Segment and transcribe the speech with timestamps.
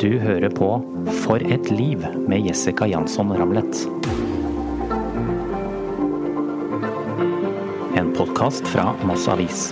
[0.00, 0.68] Du hører på
[1.22, 3.84] For et liv med Jessica Jansson Ramlet.
[7.94, 9.68] En podkast fra Moss Avis.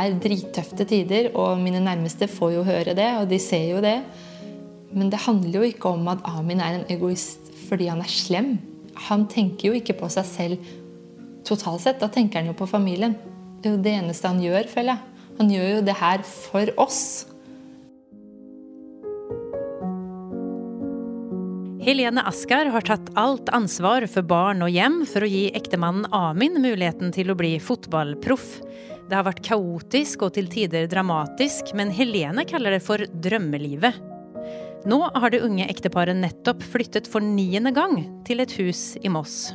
[0.00, 3.98] Er drittøfte tider, og mine nærmeste får jo høre det, og de ser jo det.
[4.90, 8.56] Men det handler jo ikke om at Amin er en egoist fordi han er slem.
[9.06, 10.70] Han tenker jo ikke på seg selv
[11.46, 12.00] totalt sett.
[12.02, 13.14] Da tenker han jo på familien.
[13.60, 15.26] Det er jo det eneste han gjør, føler jeg.
[15.38, 17.02] Han gjør jo det her for oss.
[21.80, 26.58] Helene Askar har tatt alt ansvar for barn og hjem for å gi ektemannen Amin
[26.60, 28.58] muligheten til å bli fotballproff.
[29.10, 33.96] Det har vært kaotisk og til tider dramatisk, men Helene kaller det for drømmelivet.
[34.86, 39.50] Nå har det unge ekteparet nettopp flyttet for niende gang til et hus i Moss.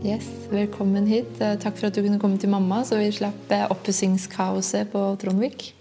[0.00, 1.36] Yes, Velkommen hit.
[1.36, 5.04] Eh, Takk for at du kunne komme til mamma, så vi slapp eh, oppussingskaoset på
[5.20, 5.74] Trondvik.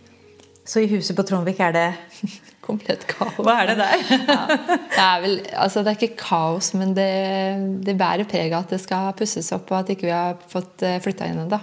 [0.67, 1.87] Så i huset på Trondvik er det
[2.69, 3.33] Komplett kaos.
[3.41, 4.05] Hva er det der?
[4.29, 7.09] ja, det, er vel, altså det er ikke kaos, men det,
[7.87, 10.85] det bærer preg av at det skal pusses opp, og at ikke vi har fått
[11.03, 11.59] flytta inn ennå.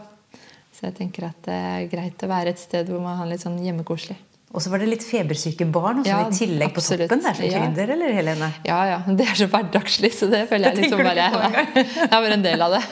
[0.76, 3.40] Så jeg tenker at det er greit å være et sted hvor man har litt
[3.46, 4.18] sånn hjemmekoselig.
[4.56, 7.10] Og så var det litt febersyke barn også Ja, i tillegg på absolutt.
[7.10, 7.22] toppen.
[7.24, 7.86] der som som Ja.
[7.94, 8.50] eller Helene?
[8.64, 8.98] Ja, ja.
[9.18, 11.40] Det er så hverdagslig, så det føler jeg Det liksom bare på
[11.74, 12.82] Det er bare en del av det.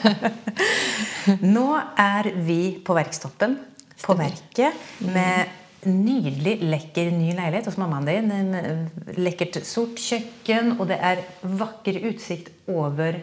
[1.41, 3.55] Nå er vi på Verkstoppen,
[4.03, 5.47] på Verket, med
[5.89, 8.31] nydelig, lekker ny leilighet hos mammaen din.
[8.33, 13.21] En Lekkert sort kjøkken, og det er vakker utsikt over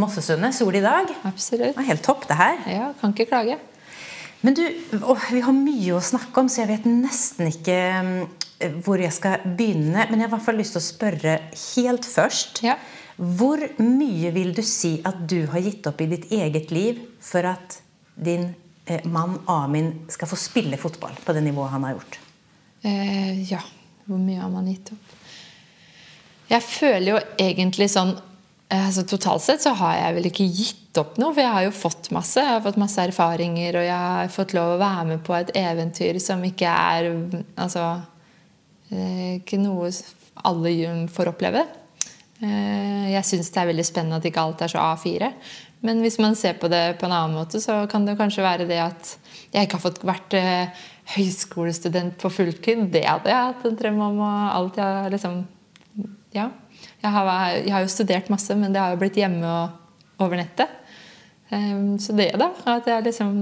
[0.00, 0.54] Mossesundet.
[0.56, 1.10] Sol i dag.
[1.28, 1.74] Absolutt.
[1.74, 2.62] Det er helt topp, det her.
[2.70, 3.58] Ja, kan ikke klage.
[4.40, 4.62] Men du,
[5.04, 7.76] å, vi har mye å snakke om, så jeg vet nesten ikke
[8.06, 8.14] mm,
[8.84, 10.06] hvor jeg skal begynne.
[10.08, 11.36] Men jeg har i hvert fall lyst til å spørre
[11.74, 12.62] helt først.
[12.64, 12.78] Ja.
[13.20, 17.44] Hvor mye vil du si at du har gitt opp i ditt eget liv for
[17.50, 17.80] at
[18.16, 18.59] din eh,
[19.04, 22.18] mann Amin skal få spille fotball på det nivået han har gjort?
[22.82, 23.60] Eh, ja,
[24.06, 25.16] hvor mye har man gitt opp?
[26.50, 30.98] Jeg føler jo egentlig sånn eh, altså Totalt sett så har jeg vel ikke gitt
[30.98, 32.42] opp noe, for jeg har jo fått masse.
[32.42, 35.52] Jeg har fått masse erfaringer, og jeg har fått lov å være med på et
[35.60, 37.10] eventyr som ikke er
[37.54, 37.84] Altså
[38.90, 39.92] eh, Ikke noe
[40.48, 41.66] alle får oppleve.
[42.40, 45.30] Eh, Jeg syns det er veldig spennende at ikke alt er så A4.
[45.86, 48.68] Men hvis man ser på det på en annen måte, så kan det kanskje være
[48.68, 49.14] det at
[49.50, 50.82] jeg ikke har fått vært eh,
[51.14, 52.84] høyskolestudent på fulltid.
[52.92, 54.20] Det hadde jeg hatt en drøm om.
[54.26, 55.42] Og alt jeg liksom
[56.36, 56.50] Ja.
[57.00, 60.36] Jeg har, jeg har jo studert masse, men det har jo blitt hjemme og over
[60.36, 60.68] nettet.
[61.50, 62.52] Um, så det, da.
[62.68, 63.34] At jeg liksom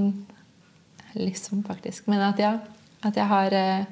[1.19, 2.07] Liksom, faktisk.
[2.07, 2.59] Men at, jeg,
[3.03, 3.87] at jeg har eh,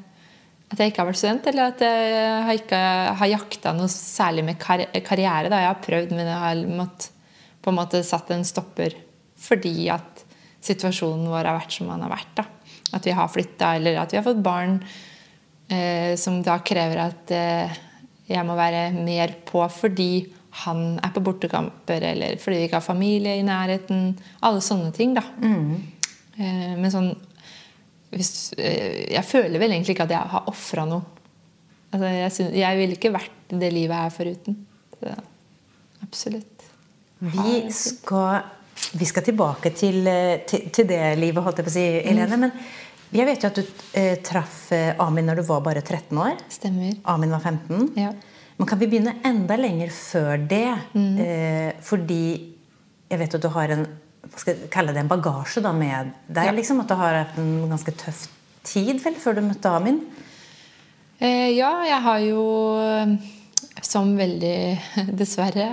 [0.70, 2.78] At jeg ikke har vært student, eller at jeg har ikke
[3.20, 5.50] har jakta noe særlig med kar karriere.
[5.50, 5.60] Da.
[5.62, 7.06] Jeg har prøvd, men jeg har mått,
[7.66, 8.94] på en måte satt en stopper
[9.36, 10.22] fordi at
[10.64, 12.30] situasjonen vår har vært som den har vært.
[12.38, 12.46] Da.
[12.96, 14.78] At vi har flytta, eller at vi har fått barn
[15.68, 17.76] eh, som da krever at eh,
[18.30, 20.10] jeg må være mer på fordi
[20.64, 24.14] han er på bortekamper, eller fordi vi ikke har familie i nærheten.
[24.46, 25.26] Alle sånne ting, da.
[26.40, 27.12] Eh, men sånn
[28.16, 31.04] hvis, eh, Jeg føler vel egentlig ikke at jeg har ofra noe.
[31.92, 34.56] Altså, jeg, synes, jeg ville ikke vært det livet her foruten.
[34.96, 35.12] Så,
[36.02, 36.55] absolutt.
[37.18, 38.42] Vi skal,
[39.00, 42.40] vi skal tilbake til, eh, til, til det livet, holdt jeg på å si, Helene.
[42.44, 42.52] Men
[43.16, 46.40] jeg vet jo at du eh, traff eh, Amin når du var bare 13 år.
[46.52, 46.96] Stemmer.
[47.08, 47.92] Amin var 15.
[47.96, 48.10] Ja.
[48.56, 50.66] Men kan vi begynne enda lenger før det?
[50.96, 52.24] Eh, fordi
[53.06, 53.86] jeg vet at du har en
[54.26, 56.48] hva skal jeg kalle det, en bagasje da, med deg.
[56.48, 56.54] Ja.
[56.54, 58.26] liksom, At du har hatt en ganske tøff
[58.66, 60.00] tid vel, før du møtte Amin.
[61.22, 62.42] Eh, ja, jeg har jo
[62.82, 63.12] eh,
[63.96, 64.56] som veldig
[65.20, 65.66] dessverre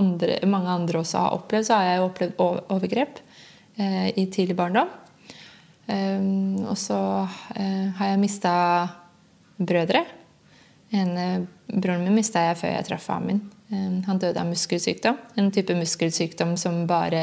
[0.00, 2.40] andre, mange andre også har opplevd, så har jeg opplevd
[2.74, 3.20] overgrep
[3.78, 4.90] eh, i tidlig barndom.
[5.90, 6.24] Eh,
[6.66, 6.98] og så
[7.54, 8.54] eh, har jeg mista
[9.60, 10.04] brødre.
[10.90, 11.40] En, eh,
[11.70, 13.40] broren min mista jeg før jeg traff faren min.
[13.70, 15.18] Eh, han døde av muskelsykdom.
[15.38, 17.22] En type muskelsykdom som bare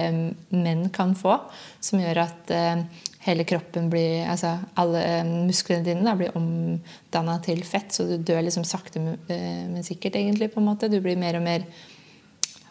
[0.55, 1.41] menn kan få.
[1.83, 2.85] Som gjør at eh,
[3.27, 7.91] hele kroppen blir Altså alle eh, musklene dine da, blir omdanna til fett.
[7.93, 10.51] Så du dør liksom sakte, men eh, sikkert, egentlig.
[10.53, 10.91] på en måte.
[10.91, 11.67] Du blir mer og mer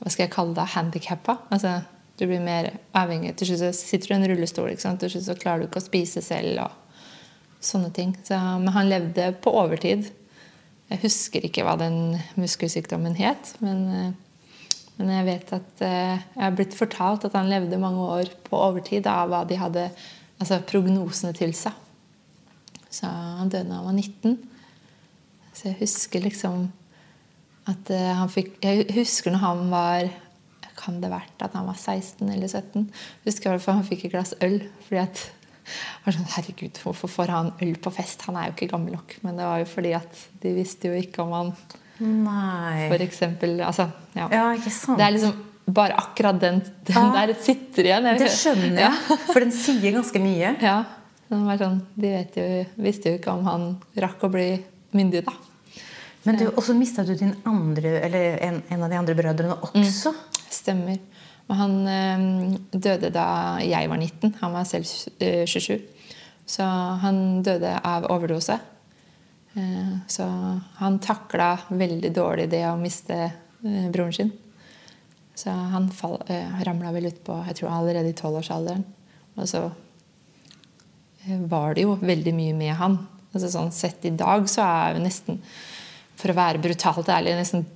[0.01, 0.67] Hva skal jeg kalle det?
[0.75, 1.39] Handikappa.
[1.55, 1.79] Altså,
[2.17, 3.35] du blir mer avhengig.
[3.37, 4.71] Til slutt sitter du i en rullestol.
[4.73, 5.01] Ikke sant?
[5.01, 6.67] Til slutt så klarer du ikke å spise selv.
[6.67, 6.83] og
[7.67, 8.13] sånne ting.
[8.23, 10.11] Så, men han levde på overtid.
[10.93, 14.15] Jeg husker ikke hva den muskelsykdommen het, men, eh,
[14.97, 19.05] Men jeg vet at jeg har blitt fortalt at han levde mange år på overtid
[19.07, 19.91] av hva de hadde
[20.41, 21.73] altså prognosene tilsa.
[22.91, 24.37] Så han døde da han var 19.
[25.57, 26.69] Så jeg husker liksom
[27.67, 30.05] at eh, han fikk Jeg husker når han var
[30.77, 32.85] Kan det vært at han var 16 eller 17?
[32.85, 34.61] Jeg husker hvert fall han fikk et glass øl.
[34.87, 35.25] fordi at
[36.05, 38.23] var sånn, Herregud, hvorfor får han øl på fest?
[38.29, 39.17] Han er jo ikke gammel nok.
[39.27, 41.53] Men det var jo fordi at de visste jo ikke om han
[41.97, 42.91] Nei.
[42.91, 43.55] For eksempel.
[43.65, 44.27] Altså, ja.
[44.29, 45.01] Ja, ikke sant.
[45.01, 48.07] Det er liksom bare akkurat den, den ah, der sitter igjen.
[48.21, 50.55] Det skjønner jeg, for den sier ganske mye.
[50.63, 50.77] Ja.
[51.27, 52.47] Sånn, de vet jo,
[52.79, 53.67] visste jo ikke om han
[53.99, 54.51] rakk å bli
[54.95, 55.35] myndig, da.
[56.27, 60.15] Men du, også mista du din andre, eller en, en av de andre brødrene også.
[60.51, 60.99] Stemmer.
[61.47, 61.99] Men han ø,
[62.75, 63.27] døde da
[63.63, 64.33] jeg var 19.
[64.41, 64.91] Han var selv
[65.23, 65.77] eh, 27.
[66.47, 66.67] Så
[67.03, 68.59] han døde av overdose.
[69.55, 70.27] Eh, så
[70.81, 74.35] han takla veldig dårlig det å miste eh, broren sin.
[75.37, 78.85] Så han fall, eh, ramla vel utpå jeg tror allerede i tolvårsalderen.
[79.37, 79.67] Og så
[81.27, 82.99] eh, var det jo veldig mye med han.
[83.35, 85.43] Altså sånn Sett i dag så er jo nesten,
[86.17, 87.67] for å være brutalt ærlig, nesten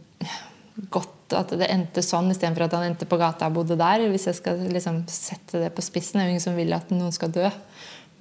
[0.89, 4.07] godt at det endte sånn istedenfor at han endte på gata og bodde der.
[4.09, 6.17] Hvis jeg skal liksom sette det på spissen.
[6.17, 7.45] Det er jo ingen som vil at noen skal dø.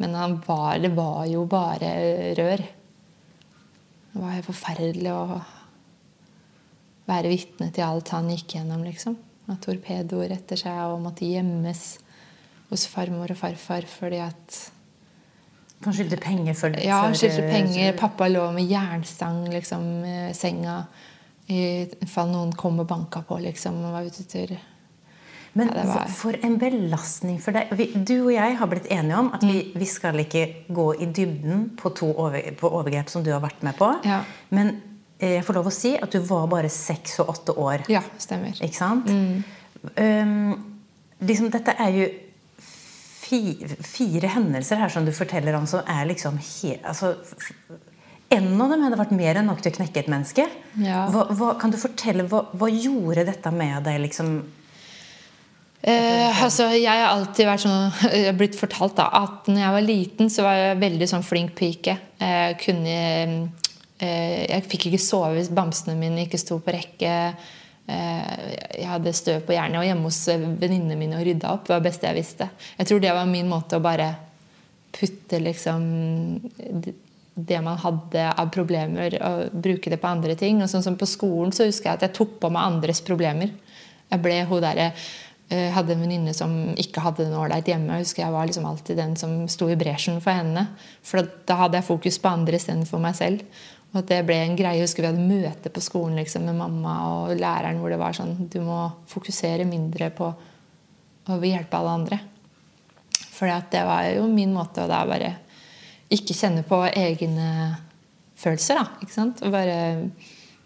[0.03, 1.94] Men han var, det var jo bare
[2.35, 2.65] rør.
[4.09, 5.39] Det var jo forferdelig å
[7.09, 9.18] være vitne til alt han gikk gjennom, liksom.
[9.50, 11.84] Ha torpedoer etter seg og måtte gjemmes
[12.69, 14.57] hos farmor og farfar fordi at
[15.86, 17.94] Han skyldte penger for Ja, han skyldte penger.
[17.98, 20.81] Pappa lå med jernstang liksom, i senga
[21.50, 23.80] i fall noen kom og banka på, liksom.
[23.88, 24.51] Og var ute tur.
[25.57, 27.72] Men Ja, var- for en belastning for deg.
[27.72, 29.50] Vi, du og jeg har blitt enige om at Mm.
[29.50, 33.40] vi, vi skal ikke gå i dybden på to over, på overgrep som du har
[33.42, 33.90] vært med på.
[34.06, 34.24] Ja.
[34.52, 34.75] Men eh,
[35.19, 37.83] jeg får lov å si at du var bare seks og åtte år.
[37.92, 38.56] Ja, stemmer.
[38.63, 39.10] Ikke sant?
[39.12, 39.44] Mm.
[40.00, 40.80] Um,
[41.27, 42.07] liksom, dette er jo
[43.30, 43.42] fi,
[43.83, 47.16] fire hendelser her som du forteller om, som er liksom helt altså,
[48.30, 50.44] En av dem hadde vært mer enn nok til å knekke et menneske.
[50.77, 51.07] Ja.
[51.10, 54.00] Hva, hva, kan du fortelle, hva, hva gjorde dette med deg?
[54.06, 54.39] liksom
[55.80, 59.75] Eh, altså, jeg har alltid vært sånn Jeg har blitt fortalt da, at når jeg
[59.75, 61.95] var liten, så var jeg veldig sånn flink pike.
[62.19, 63.69] Jeg kunne eh,
[64.00, 67.16] Jeg fikk ikke sove hvis bamsene mine ikke sto på rekke.
[67.90, 69.75] Eh, jeg hadde støv på hjernen.
[69.75, 70.22] Jeg var hjemme hos
[70.62, 71.66] venninnene mine og rydda opp.
[71.66, 72.50] Det var det beste jeg visste.
[72.78, 74.10] Jeg tror det var min måte å bare
[74.94, 75.86] putte liksom
[77.40, 80.62] det man hadde av problemer, og bruke det på andre ting.
[80.62, 83.54] Og sånn som På skolen så husker jeg at jeg tok på meg andres problemer.
[84.10, 84.94] Jeg ble hun der,
[85.50, 87.98] eh, hadde en venninne som ikke hadde det ålreit hjemme.
[87.98, 90.68] Jeg husker jeg var liksom alltid den som sto i bresjen for henne.
[91.02, 93.42] For da hadde jeg fokus på andre istedenfor meg selv.
[93.89, 94.83] Og at det ble en greie.
[94.83, 98.36] Husker vi hadde møte på skolen liksom, med mamma og læreren hvor det var sånn
[98.51, 100.30] Du må fokusere mindre på
[101.30, 102.19] å hjelpe alle andre.
[103.33, 105.33] For det var jo min måte å da bare
[106.12, 107.50] ikke kjenne på egne
[108.39, 108.80] følelser.
[108.80, 109.44] da, ikke sant?
[109.45, 109.77] Og bare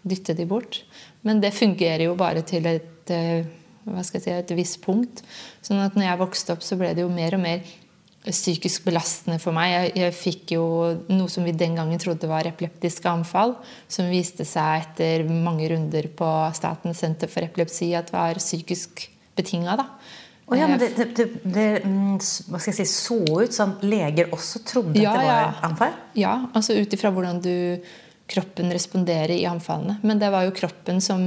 [0.04, 0.82] dytte de bort.
[1.24, 3.44] Men det fungerer jo bare til et, eh,
[3.84, 5.22] hva skal jeg si, et visst punkt.
[5.62, 7.60] Sånn at når jeg vokste opp, så ble det jo mer og mer
[8.24, 9.72] psykisk belastende for meg.
[9.72, 10.64] Jeg, jeg fikk jo
[11.10, 13.56] noe som vi den gangen trodde var epileptiske anfall,
[13.88, 19.06] som viste seg etter mange runder på Statens senter for epilepsi at var psykisk
[19.36, 19.76] betinga.
[20.46, 22.16] Oh, ja, men det, det, det, det mm,
[22.52, 25.94] hva skal jeg si, så ut som leger også trodde Ja, at det var anfall?
[26.20, 27.54] Ja, altså ut ifra hvordan du,
[28.30, 29.98] kroppen responderer i anfallene.
[30.04, 31.24] Men det var jo kroppen som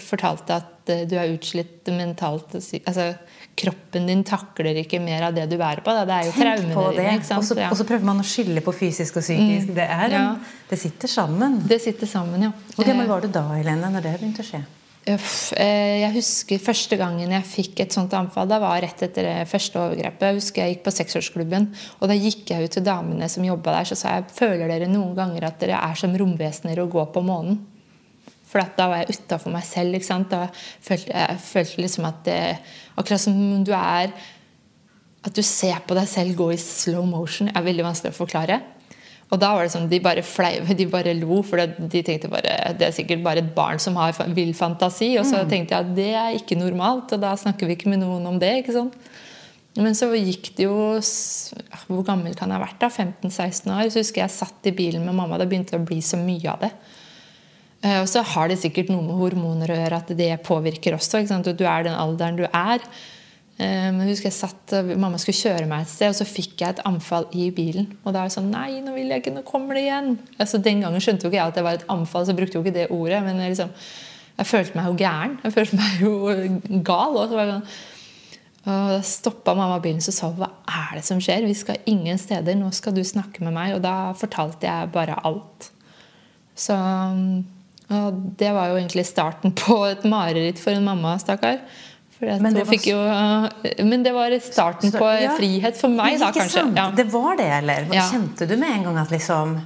[0.00, 2.56] fortalte at eh, du er utslitt mentalt.
[2.56, 3.12] Altså,
[3.56, 5.92] kroppen din takler ikke mer av det du bærer på.
[5.94, 6.04] Da.
[6.04, 7.38] Det er jo traumene dine.
[7.38, 7.70] Og så, Ja.
[7.70, 9.74] og så prøver man å skille på fysisk og psykisk.
[9.74, 10.36] Det, er Ja.
[10.70, 11.60] det sitter sammen.
[11.66, 12.52] Det sitter sammen, ja.
[12.76, 14.64] Hvor gammel Eh, var du da, Helene, når det begynte å skje?
[15.06, 18.48] Eh, Jeg husker første gangen jeg fikk et sånt anfall.
[18.48, 20.20] Da var rett etter det første overgrepet.
[20.20, 21.68] Jeg husker jeg gikk på seksårsklubben,
[22.00, 24.88] og da gikk jeg ut til damene som jobba der, så sa jeg føler dere
[24.88, 27.58] noen ganger at dere er som romvesener og går på månen.
[28.54, 29.96] For at da var jeg utafor meg selv.
[29.98, 30.30] ikke sant?
[30.30, 32.38] Da følte jeg følte liksom at det,
[32.94, 34.12] Akkurat som du er
[35.24, 37.50] At du ser på deg selv gå i slow motion.
[37.50, 38.60] er veldig vanskelig å forklare.
[39.32, 42.74] Og da var det sånn, De bare fleiv, de bare lo, for de tenkte bare
[42.78, 45.14] det er sikkert bare et barn som har vill fantasi.
[45.18, 48.04] Og så tenkte jeg at det er ikke normalt, og da snakker vi ikke med
[48.04, 48.52] noen om det.
[48.62, 48.94] ikke sant?
[49.74, 51.00] Men så gikk det jo
[51.88, 52.78] Hvor gammel kan jeg ha vært?
[52.78, 52.92] da?
[52.92, 53.88] 15-16 år.
[53.90, 55.40] Så husker jeg satt i bilen med mamma.
[55.40, 56.70] Det begynte å bli så mye av det.
[57.84, 61.20] Eh, Og så har det sikkert noe med hormoner å gjøre, at det påvirker også.
[61.20, 61.50] ikke sant?
[61.58, 62.80] Du er den alderen du er.
[63.58, 66.26] Eh, Men jeg husker jeg satt, og Mamma skulle kjøre meg et sted, og så
[66.26, 67.92] fikk jeg et anfall i bilen.
[68.04, 70.18] Og da er jeg sånn Nei, nå vil jeg ikke, nå kommer det igjen.
[70.38, 72.64] Altså Den gangen skjønte jo ikke jeg at det var et anfall, så brukte jo
[72.64, 73.22] ikke det ordet.
[73.22, 73.70] Men jeg liksom
[74.36, 75.38] Jeg følte meg jo gæren.
[75.44, 77.14] Jeg følte meg jo gal.
[77.20, 77.90] Og så var det sånn
[78.64, 81.44] og da stoppa mamma bilen og sa hva er det som skjer?
[81.44, 82.56] Vi skal ingen steder.
[82.56, 83.74] Nå skal du snakke med meg.
[83.76, 85.68] Og da fortalte jeg bare alt.
[86.56, 86.72] Så
[87.92, 91.60] og det var jo egentlig starten på et mareritt for en mamma, stakkar.
[92.24, 92.96] Men, det jo,
[93.84, 95.34] men det var starten på ja.
[95.36, 96.62] frihet for meg, da, kanskje.
[96.76, 96.88] Ja.
[96.96, 97.88] Det var det, eller?
[97.92, 98.06] Ja.
[98.08, 99.58] Kjente du med en gang at liksom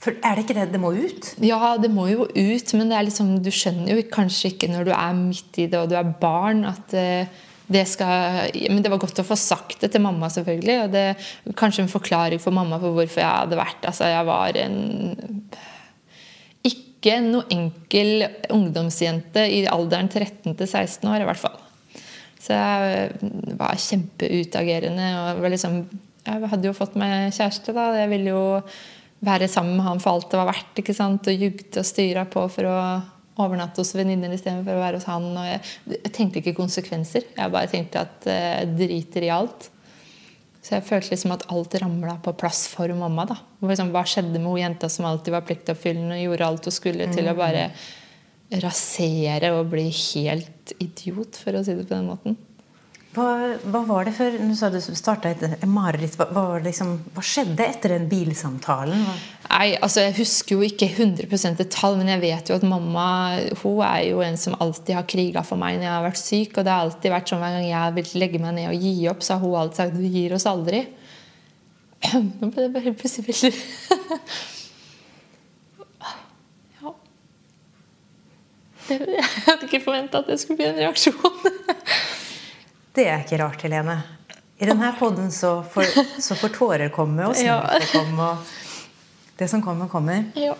[0.00, 0.70] for Er det ikke det?
[0.72, 1.26] Det må ut?
[1.44, 2.72] Ja, det må jo ut.
[2.72, 5.76] Men det er liksom, du skjønner jo kanskje ikke når du er midt i det
[5.76, 9.84] og du er barn, at uh, det skal Men det var godt å få sagt
[9.84, 10.78] det til mamma, selvfølgelig.
[10.86, 14.58] Og det kanskje en forklaring for mamma for hvorfor jeg hadde vært Altså, jeg var
[14.64, 14.80] en
[17.00, 21.56] Ikke noe enkel ungdomsjente i alderen 13 til 16 år, i hvert fall.
[22.40, 25.06] Så jeg var kjempeutagerende.
[25.40, 25.78] og liksom,
[26.26, 27.86] Jeg hadde jo fått meg kjæreste, da.
[27.96, 28.44] Jeg ville jo
[29.24, 30.82] være sammen med han for alt det var verdt.
[30.82, 31.28] ikke sant?
[31.28, 32.78] Og jugde og styra på for å
[33.40, 35.28] overnatte hos venninner istedenfor å være hos han.
[35.32, 35.60] Og jeg,
[35.96, 37.28] jeg, tenkte ikke konsekvenser.
[37.36, 39.70] Jeg bare tenkte at jeg eh, driter i alt.
[40.60, 43.24] Så jeg følte liksom at alt ramla på plass for mamma.
[43.30, 43.38] da.
[43.64, 47.08] Liksom, hva skjedde med hun jenta som alltid var pliktoppfyllende og gjorde alt hun skulle,
[47.08, 47.16] mm.
[47.16, 47.70] til å bare
[48.60, 52.36] rasere og bli helt idiot, for å si det på den måten.
[53.10, 56.14] Hva, hva, var det før Du sa du starta et mareritt.
[56.14, 59.02] Hva, liksom, hva, skjedde etter den bilsamtalen?
[59.48, 63.08] Nei, altså Jeg husker jo ikke 100 detalj, men jeg vet jo at mamma
[63.64, 66.54] hun er jo en som alltid har kriga for meg når jeg har vært syk.
[66.54, 68.94] Og det har alltid vært sånn hver gang jeg vil legge meg ned og gi
[69.10, 70.86] opp, så har hun alltid sagt 'du gir oss aldri'.
[72.14, 73.52] Nå ble det bare plutselig veldig
[76.80, 76.94] Ja.
[78.88, 81.18] Jeg hadde ikke forventa at det skulle bli en reaksjon.
[82.96, 84.00] Det er ikke rart, Helene.
[84.60, 85.94] I denne poden så får,
[86.26, 87.60] så får tårer komme, og ja.
[87.92, 88.32] komme.
[88.32, 90.26] Og det som kommer, kommer.
[90.36, 90.56] Ja.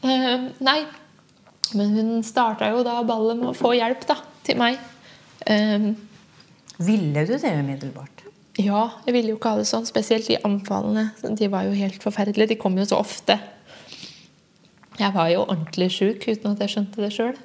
[0.00, 0.78] Uh, nei.
[1.76, 4.80] Men hun starta jo da ballet med å få hjelp da, til meg.
[5.44, 5.92] Uh,
[6.80, 8.24] ville du det umiddelbart?
[8.60, 9.86] Ja, jeg ville jo ikke ha det sånn.
[9.88, 11.10] Spesielt de anfallene.
[11.36, 12.54] De var jo helt forferdelige.
[12.54, 13.36] De kom jo så ofte.
[15.00, 17.36] Jeg var jo ordentlig sjuk uten at jeg skjønte det sjøl.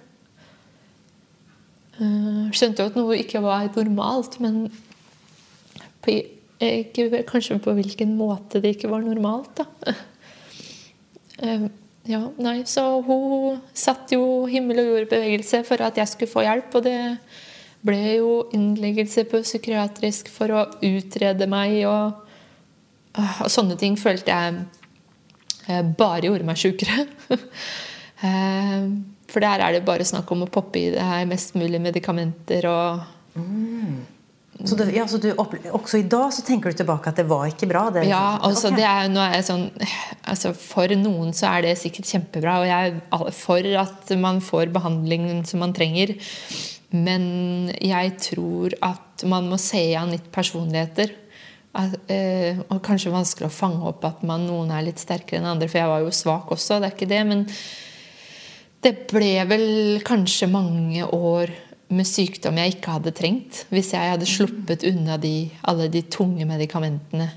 [1.95, 4.65] Uh, skjønte jo at noe ikke var normalt, men
[6.03, 6.17] på,
[6.59, 9.61] ikke, kanskje på hvilken måte det ikke var normalt.
[9.61, 9.95] da.
[11.39, 11.67] Uh,
[12.13, 16.31] ja, nei, Så hun satte jo himmel og jord i bevegelse for at jeg skulle
[16.31, 16.75] få hjelp.
[16.75, 16.99] Og det
[17.85, 21.79] ble jo innleggelse på psykiatrisk for å utrede meg.
[21.87, 22.23] Og,
[23.15, 27.07] uh, og sånne ting følte jeg bare gjorde meg sjukere.
[29.31, 32.67] For der er det bare snakk om å poppe i det her mest mulig medikamenter
[32.69, 34.03] og mm.
[34.63, 37.49] Så, du, ja, så du, også i dag så tenker du tilbake at det var
[37.49, 37.89] ikke bra?
[37.91, 38.77] Det, ja, altså, okay.
[38.79, 39.65] det er, er sånn,
[40.31, 44.71] altså, For noen så er det sikkert kjempebra, og jeg er for at man får
[44.75, 46.15] behandlingen som man trenger.
[46.95, 47.25] Men
[47.83, 51.11] jeg tror at man må se an litt personligheter.
[51.75, 55.51] At, øh, og kanskje vanskelig å fange opp at man, noen er litt sterkere enn
[55.51, 55.67] andre.
[55.67, 57.25] For jeg var jo svak også, det er ikke det.
[57.27, 57.43] men
[58.85, 59.69] det ble vel
[60.05, 61.53] kanskje mange år
[61.95, 63.63] med sykdom jeg ikke hadde trengt.
[63.73, 67.27] Hvis jeg hadde sluppet unna de, alle de tunge medikamentene.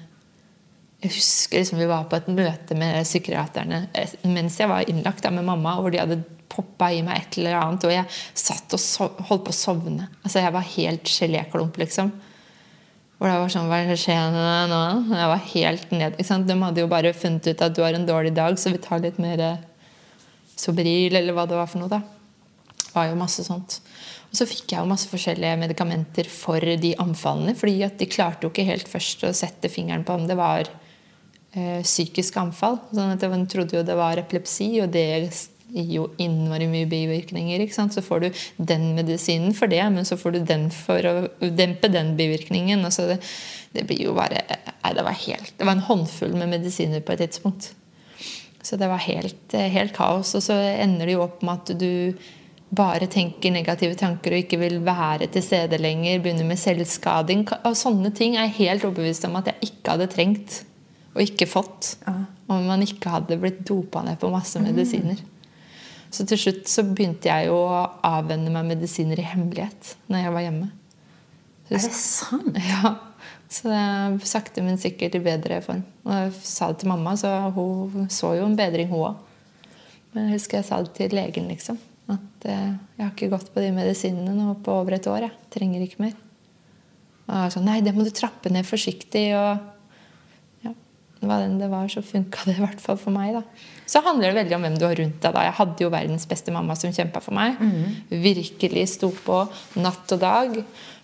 [1.02, 5.22] Jeg husker liksom vi var på et møte med psykiaterne eh, mens jeg var innlagt
[5.22, 6.16] da, med mamma, hvor de hadde
[6.50, 10.08] poppa i meg et eller annet, og jeg satt og sov, holdt på å sovne.
[10.24, 12.10] Altså Jeg var helt geléklump, liksom.
[13.18, 14.34] Hvor det var sånn Hva skjer
[14.70, 14.82] nå?
[15.12, 16.18] Jeg var helt ned.
[16.18, 19.04] De hadde jo bare funnet ut at du har en dårlig dag, så vi tar
[19.04, 19.44] litt mer
[20.58, 21.92] Sobril eller hva det var for noe.
[21.92, 22.02] da.
[22.78, 23.80] Det var jo masse sånt.
[24.28, 27.54] Og så fikk jeg jo masse forskjellige medikamenter for de anfallene.
[27.56, 30.68] fordi at de klarte jo ikke helt først å sette fingeren på om det var
[30.68, 32.80] øh, psykisk anfall.
[32.92, 35.06] sånn at De trodde jo det var epilepsi, og det
[35.68, 37.60] gir jo innmari mye bivirkninger.
[37.60, 37.94] ikke sant?
[37.94, 41.88] Så får du den medisinen for det, men så får du den for å dempe
[41.92, 42.84] den bivirkningen.
[42.84, 43.20] Altså det,
[43.72, 44.44] det blir jo bare
[44.78, 47.72] Nei, det var helt Det var en håndfull med medisiner på et tidspunkt.
[48.68, 50.34] Så det var helt, eh, helt, kaos.
[50.36, 52.12] Og så ender det jo opp med at du
[52.68, 56.20] bare tenker negative tanker og ikke vil være til stede lenger.
[56.20, 57.46] Begynner med selvskading.
[57.64, 60.58] Og sånne ting er jeg helt overbevist om at jeg ikke hadde trengt
[61.14, 61.94] og ikke fått.
[62.04, 64.68] Om man ikke hadde blitt dopa ned på masse mm.
[64.68, 65.24] medisiner.
[66.12, 67.64] Så til slutt så begynte jeg å
[68.04, 70.70] avvenne meg medisiner i hemmelighet når jeg var hjemme.
[71.68, 72.64] Så, er det sant?
[72.68, 72.96] Ja.
[73.48, 73.72] Så
[74.28, 75.80] sakte, men sikkert i bedre form.
[76.04, 79.22] Og jeg sa det til mamma, så hun så jo en bedring, hun òg.
[80.12, 81.78] Men jeg husker jeg sa det til legen, liksom.
[82.08, 85.26] At eh, jeg har ikke gått på de medisinene nå på over et år.
[85.28, 86.14] Jeg trenger ikke mer.
[87.28, 89.26] Og jeg sa nei, det må du trappe ned forsiktig.
[89.36, 90.72] Og ja.
[91.24, 93.36] hva enn det var, så funka det i hvert fall for meg.
[93.36, 93.44] da.
[93.88, 95.32] Så handler det veldig om hvem du har rundt deg.
[95.32, 95.42] da.
[95.46, 97.56] Jeg hadde jo verdens beste mamma som kjempa for meg.
[98.12, 99.38] Virkelig sto på
[99.80, 100.58] natt og dag.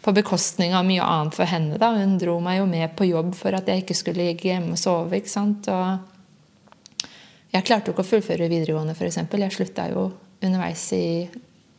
[0.04, 1.78] På bekostning av mye annet for henne.
[1.80, 1.94] da.
[1.96, 4.82] Hun dro meg jo med på jobb for at jeg ikke skulle ligge hjemme og
[4.82, 5.16] sove.
[5.16, 5.70] ikke sant?
[5.72, 7.08] Og
[7.54, 9.22] jeg klarte jo ikke å fullføre videregående, f.eks.
[9.32, 10.10] Jeg slutta jo
[10.44, 11.06] underveis i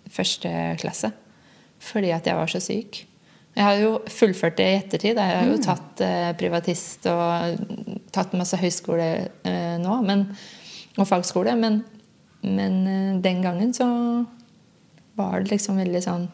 [0.09, 0.49] første
[0.81, 1.11] klasse
[1.85, 3.03] fordi at jeg var så syk.
[3.55, 5.19] Jeg har jo fullført det i ettertid.
[5.19, 7.59] Jeg har jo tatt eh, privatist og
[8.15, 9.09] tatt masse høyskole
[9.45, 10.25] eh, nå, men,
[10.97, 11.55] og fagskole.
[11.59, 11.81] Men,
[12.45, 13.87] men eh, den gangen så
[15.15, 16.25] var det liksom veldig sånn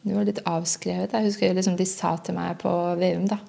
[0.00, 1.12] Det var litt avskrevet.
[1.12, 2.70] Jeg husker liksom de sa til meg på
[3.00, 3.40] VM da,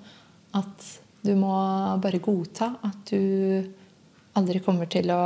[0.59, 0.89] at
[1.21, 1.53] du må
[2.01, 3.61] bare godta at du
[4.35, 5.21] aldri kommer til å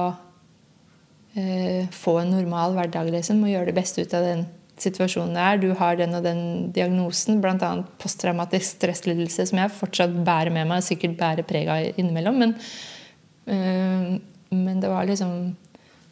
[1.33, 4.45] eh, få en normal hverdag liksom, og gjøre det beste ut av den
[4.81, 5.62] situasjonen det er.
[5.62, 6.43] Du har den og den
[6.75, 7.71] diagnosen, bl.a.
[8.01, 12.41] posttraumatisk stresslidelse, som jeg fortsatt bærer med meg, sikkert bærer preg av innimellom.
[12.43, 12.55] Men,
[13.55, 14.09] øh,
[14.53, 15.55] men det var liksom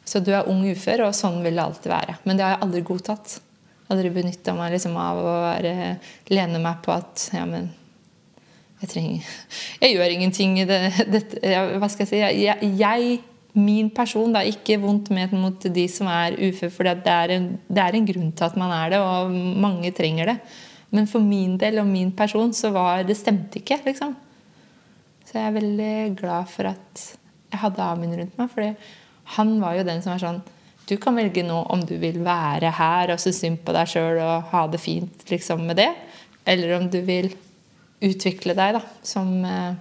[0.05, 2.17] Så du er ung ufør, og sånn vil det alltid være.
[2.27, 3.37] Men det har jeg aldri godtatt.
[3.93, 5.93] Aldri benytta meg liksom av å være,
[6.27, 7.69] lene meg på at ja, men
[8.81, 9.29] jeg trenger
[9.83, 12.43] Jeg gjør ingenting i det, dette Hva skal jeg si?
[12.43, 13.21] jeg, jeg
[13.53, 14.33] min person.
[14.35, 17.97] Er ikke vondt ment mot de som er ufør, for det, er en, det er
[17.97, 20.37] en grunn til at man er det, og mange trenger det.
[20.93, 24.15] Men for min del og min person så var det stemte ikke, liksom.
[25.25, 27.03] Så jeg er veldig glad for at
[27.53, 28.51] jeg hadde Amin rundt meg.
[28.51, 30.41] For han var jo den som var sånn
[30.89, 34.19] Du kan velge nå om du vil være her og synes synd på deg sjøl
[34.19, 35.91] og ha det fint liksom med det,
[36.43, 37.29] eller om du vil
[38.03, 39.77] utvikle deg da, som eh,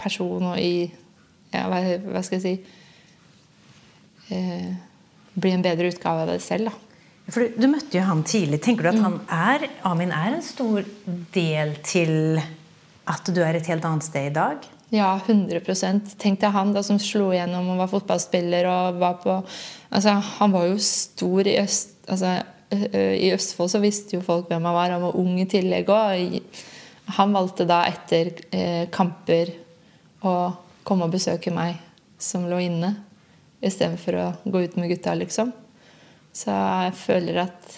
[0.00, 0.86] person og i
[1.52, 2.54] ja, hva, hva skal jeg si
[4.32, 4.72] eh,
[5.34, 6.70] bli en bedre utgave av deg selv.
[6.70, 7.30] Da.
[7.32, 8.62] For du, du, møtte jo han tidlig.
[8.64, 10.84] Tenker du at han er, Amin er en stor
[11.36, 12.40] del til
[13.10, 14.64] at du er et helt annet sted i dag?
[14.94, 18.68] Ja, 100% Tenk deg han da som slo igjennom og var fotballspiller.
[18.70, 19.40] og var på,
[19.90, 21.96] altså Han var jo stor i Øst...
[22.06, 24.92] Altså, I Østfold så visste jo folk hvem han var.
[24.94, 26.38] Han var ung i tillegg òg.
[27.18, 29.50] Han valgte da etter eh, kamper
[30.24, 30.34] å
[30.84, 31.76] komme og besøke meg
[32.20, 32.94] som lå inne
[33.64, 35.52] istedenfor å gå ut med gutta, liksom.
[36.34, 37.76] Så jeg føler at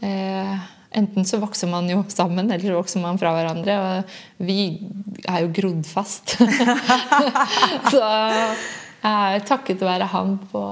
[0.00, 3.78] eh, Enten så vokser man jo sammen, eller så vokser man fra hverandre.
[3.80, 4.58] Og vi
[5.24, 6.36] er jo grodd fast.
[7.92, 10.62] så jeg er takket være han på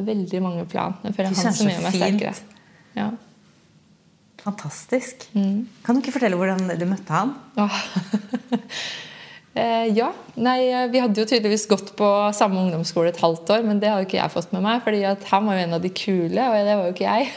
[0.00, 0.94] veldig mange plan.
[1.04, 2.34] Jeg føler han som gjør meg sterkere.
[2.96, 3.10] Ja.
[4.40, 5.26] Fantastisk.
[5.36, 5.68] Mm.
[5.84, 7.34] Kan du ikke fortelle hvordan du møtte han?
[9.54, 10.12] Eh, ja.
[10.38, 13.90] Nei, eh, vi hadde jo tydeligvis gått på samme ungdomsskole et halvt år, men det
[13.90, 16.54] hadde ikke jeg fått med meg, fordi han var jo en av de kule, og
[16.68, 17.26] det var jo ikke jeg.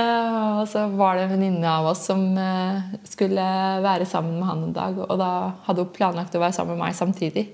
[0.00, 3.46] eh, og så var det en venninne av oss som eh, skulle
[3.86, 5.30] være sammen med han en dag, og da
[5.68, 7.46] hadde hun planlagt å være sammen med meg samtidig.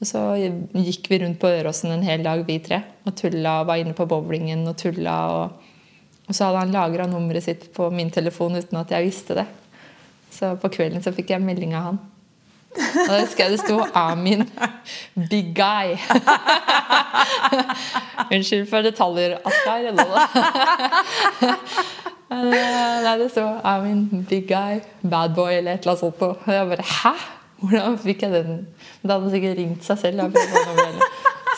[0.00, 3.68] Og så gikk vi rundt på Øråsen en hel dag, vi tre, og tulla og
[3.68, 5.28] var inne på bowlingen og tulla.
[5.28, 5.44] Og,
[6.24, 9.50] og så hadde han lagra nummeret sitt på min telefon uten at jeg visste det.
[10.30, 12.00] Så på kvelden så fikk jeg melding av han.
[12.70, 14.44] Og da husker jeg det sto 'Amin.
[15.30, 15.98] Big guy'.
[18.34, 19.90] Unnskyld for detaljer, Askar.
[22.30, 24.26] Nei, det sto 'Amin.
[24.28, 24.80] Big guy.
[25.02, 26.22] Bad boy', eller et eller annet sånt.
[26.22, 28.66] Og jeg bare 'hæ?' Hvordan fikk jeg den?
[29.02, 30.36] Det hadde sikkert ringt seg selv.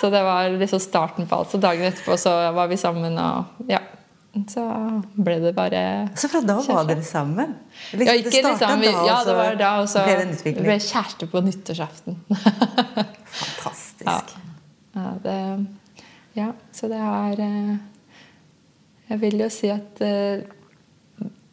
[0.01, 1.51] Så det var liksom starten på alt.
[1.53, 3.19] Så dagen etterpå så var vi sammen.
[3.19, 3.79] og ja,
[4.49, 4.63] så
[5.13, 5.81] ble det bare
[6.17, 7.51] Så fra da var dere sammen?
[7.93, 11.29] Liksom, ja, ikke liksom, da, ja, det var da, og så ble det ble kjæreste
[11.29, 12.17] på nyttårsaften.
[12.31, 14.01] Fantastisk.
[14.03, 14.19] Ja.
[14.93, 15.35] Ja, det,
[16.35, 17.77] ja, så det har eh,
[19.07, 20.43] Jeg vil jo si at eh,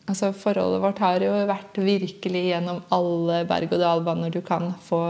[0.09, 5.03] altså forholdet vårt har jo vært virkelig gjennom alle berg-og-dal-baner du kan få.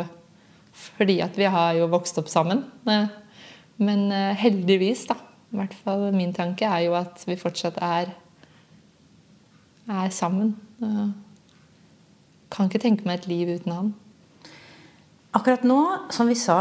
[0.75, 2.65] Fordi at vi har jo vokst opp sammen.
[3.79, 5.15] Men eh, heldigvis, da
[5.49, 8.11] i hvert fall min tanke er jo at vi fortsatt er,
[9.89, 10.53] er sammen.
[12.53, 13.89] Kan ikke tenke meg et liv uten han.
[15.37, 15.79] Akkurat nå,
[16.13, 16.59] som vi sa,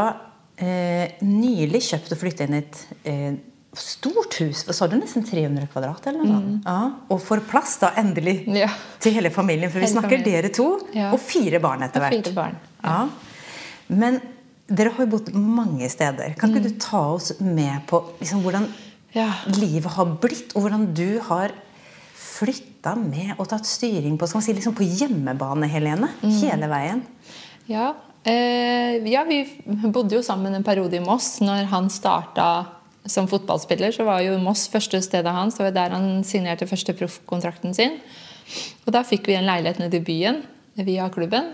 [0.57, 3.37] eh, nylig kjøpt og flytta inn i et eh,
[3.77, 4.65] stort hus.
[4.73, 4.97] Sa du?
[4.97, 6.09] Nesten 300 kvadrat?
[6.09, 6.57] eller noe mm.
[6.65, 6.79] ja,
[7.13, 8.69] Og får plass da endelig ja.
[9.01, 9.71] til hele familien.
[9.71, 10.43] For vi snakker familien.
[10.43, 11.11] dere to ja.
[11.13, 12.19] og fire barn etter hvert.
[12.19, 12.59] Fire barn.
[12.83, 12.99] Ja.
[13.89, 14.21] Men
[14.69, 16.35] dere har jo bodd mange steder.
[16.37, 16.69] Kan ikke mm.
[16.69, 18.67] du ta oss med på liksom, hvordan
[19.15, 19.31] ja.
[19.57, 21.53] livet har blitt, og hvordan du har
[22.19, 26.11] flytta med og tatt styring på skal man si, liksom på hjemmebane, Helene?
[26.21, 26.35] Mm.
[26.43, 27.03] Hele veien.
[27.69, 27.91] Ja.
[28.27, 29.43] Eh, ja, vi
[29.89, 31.37] bodde jo sammen en periode i Moss.
[31.43, 32.49] Når han starta
[33.09, 35.57] som fotballspiller, så var jo Moss første stedet hans.
[35.57, 37.97] Det var der han signerte første proffkontrakten sin.
[38.85, 40.43] Og da fikk vi en leilighet nede i byen
[40.79, 41.53] via klubben.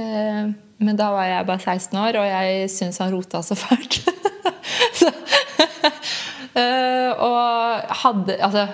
[0.00, 4.00] Eh, men da var jeg bare 16 år, og jeg syntes han rota så fælt.
[5.00, 5.10] så,
[6.56, 8.66] eh, og hadde Altså,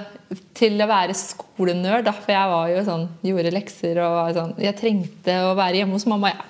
[0.56, 5.36] til å være skolenerd, for jeg var jo sånn, gjorde lekser og sånn Jeg trengte
[5.46, 6.46] å være hjemme hos mamma, ja.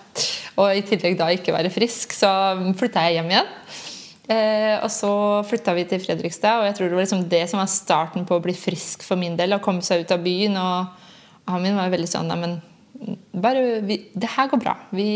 [0.56, 2.30] Og i tillegg da ikke være frisk, så
[2.78, 3.50] flytta jeg hjem igjen.
[4.26, 5.10] Eh, og så
[5.46, 8.38] flytta vi til Fredrikstad, og jeg tror det var liksom det som var starten på
[8.38, 9.54] å bli frisk for min del.
[9.54, 10.56] Å komme seg ut av byen.
[10.56, 12.56] Og han min var veldig sånn Nei, men
[13.32, 14.74] bare, vi, det her går bra.
[14.94, 15.08] Vi,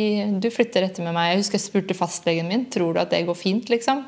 [0.42, 1.32] du flytter etter med meg.
[1.32, 3.70] Jeg husker jeg spurte fastlegen min tror du at det går fint.
[3.72, 4.02] liksom?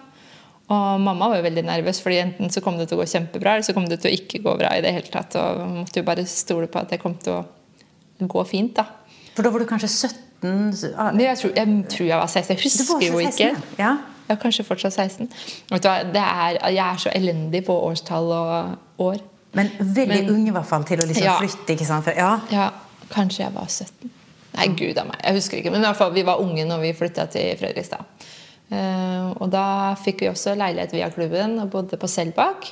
[0.73, 3.57] Og mamma var jo veldig nervøs, fordi enten så kom det til å gå kjempebra,
[3.57, 5.37] eller så kom det til å ikke gå bra i det hele tatt.
[5.41, 8.77] Og måtte jo bare stole på at det kom til å gå fint.
[8.79, 8.87] da.
[9.35, 11.19] For da var du kanskje 17?
[11.23, 12.55] Jeg tror jeg, tror jeg var 16.
[12.55, 13.53] Jeg husker jo ikke.
[13.79, 13.97] Ja.
[14.31, 15.29] Ja, kanskje fortsatt 16.
[15.69, 19.21] Vet du hva, det er, jeg er så elendig på årstall og år.
[19.59, 21.35] Men veldig Men, ung i hvert fall til å liksom ja.
[21.43, 21.75] flytte.
[21.75, 22.09] ikke sant?
[22.17, 22.31] Ja.
[22.53, 22.71] ja.
[23.13, 24.13] Kanskje jeg var 17.
[24.53, 25.19] Nei, gud a meg.
[25.25, 25.73] Jeg husker ikke.
[25.73, 28.29] Men i hvert fall, vi var unge når vi flytta til Fredrikstad.
[28.73, 29.65] Uh, og da
[30.01, 32.71] fikk vi også leilighet via klubben og bodde på Selbakk.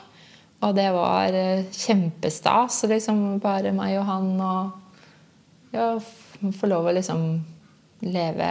[0.64, 2.82] Og det var uh, kjempestas.
[2.88, 5.94] Liksom bare meg og han og ja,
[6.56, 7.26] få lov å liksom
[8.04, 8.48] leve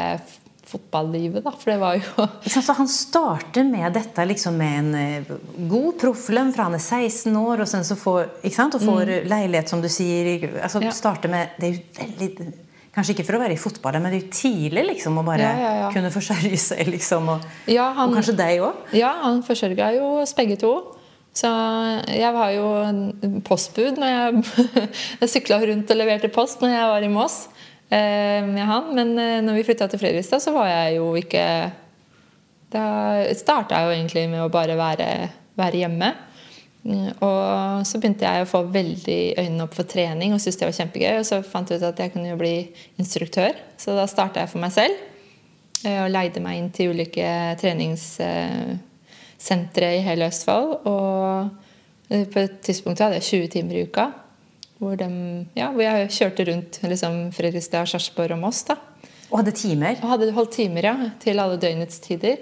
[0.69, 1.53] fotballivet, da.
[1.55, 5.35] For det var jo Så han starter med dette liksom med en eh,
[5.69, 8.31] god profflønn fra han er 16 år, og sen så får?
[8.45, 9.29] Og får mm.
[9.29, 10.49] leilighet, som du sier.
[10.61, 10.93] Altså ja.
[10.95, 12.49] starter med Det er jo veldig
[12.89, 15.45] Kanskje ikke for å være i fotballen, men det er jo tidlig liksom å bare
[15.45, 15.89] ja, ja.
[15.93, 16.87] kunne forsørge seg.
[16.89, 18.79] liksom, Og, han, og kanskje deg òg?
[18.97, 20.73] Ja, han forsørga jo oss begge to.
[21.37, 21.49] Så
[22.09, 22.65] jeg var jo
[23.45, 24.65] postbud når jeg,
[25.21, 27.37] jeg sykla rundt og leverte post når jeg var i Moss.
[27.89, 28.95] Eh, med han.
[28.95, 31.71] Men eh, når vi flytta til Fredrikstad, så var jeg jo ikke
[32.69, 32.83] Da
[33.33, 36.13] starta jeg jo egentlig med å bare være, være hjemme.
[36.83, 40.67] Mm, og så begynte jeg å få veldig øynene opp for trening og syntes det
[40.69, 41.17] var kjempegøy.
[41.17, 42.69] Og så fant jeg ut at jeg kunne jo bli
[43.01, 44.93] instruktør, så da starta jeg for meg selv.
[45.81, 47.29] Eh, og leide meg inn til ulike
[47.63, 50.69] treningssentre i hele Østfold.
[50.93, 51.09] Og
[52.29, 54.05] på et tidspunkt hadde jeg 20 timer i uka.
[54.79, 55.09] Hvor, de,
[55.59, 58.63] ja, hvor jeg kjørte rundt liksom, Fredrikstad, Sarpsborg og Moss.
[58.69, 58.77] da.
[59.29, 59.99] Og hadde timer?
[59.99, 60.95] Og hadde holdt timer, ja.
[61.21, 62.39] Til alle døgnets tider.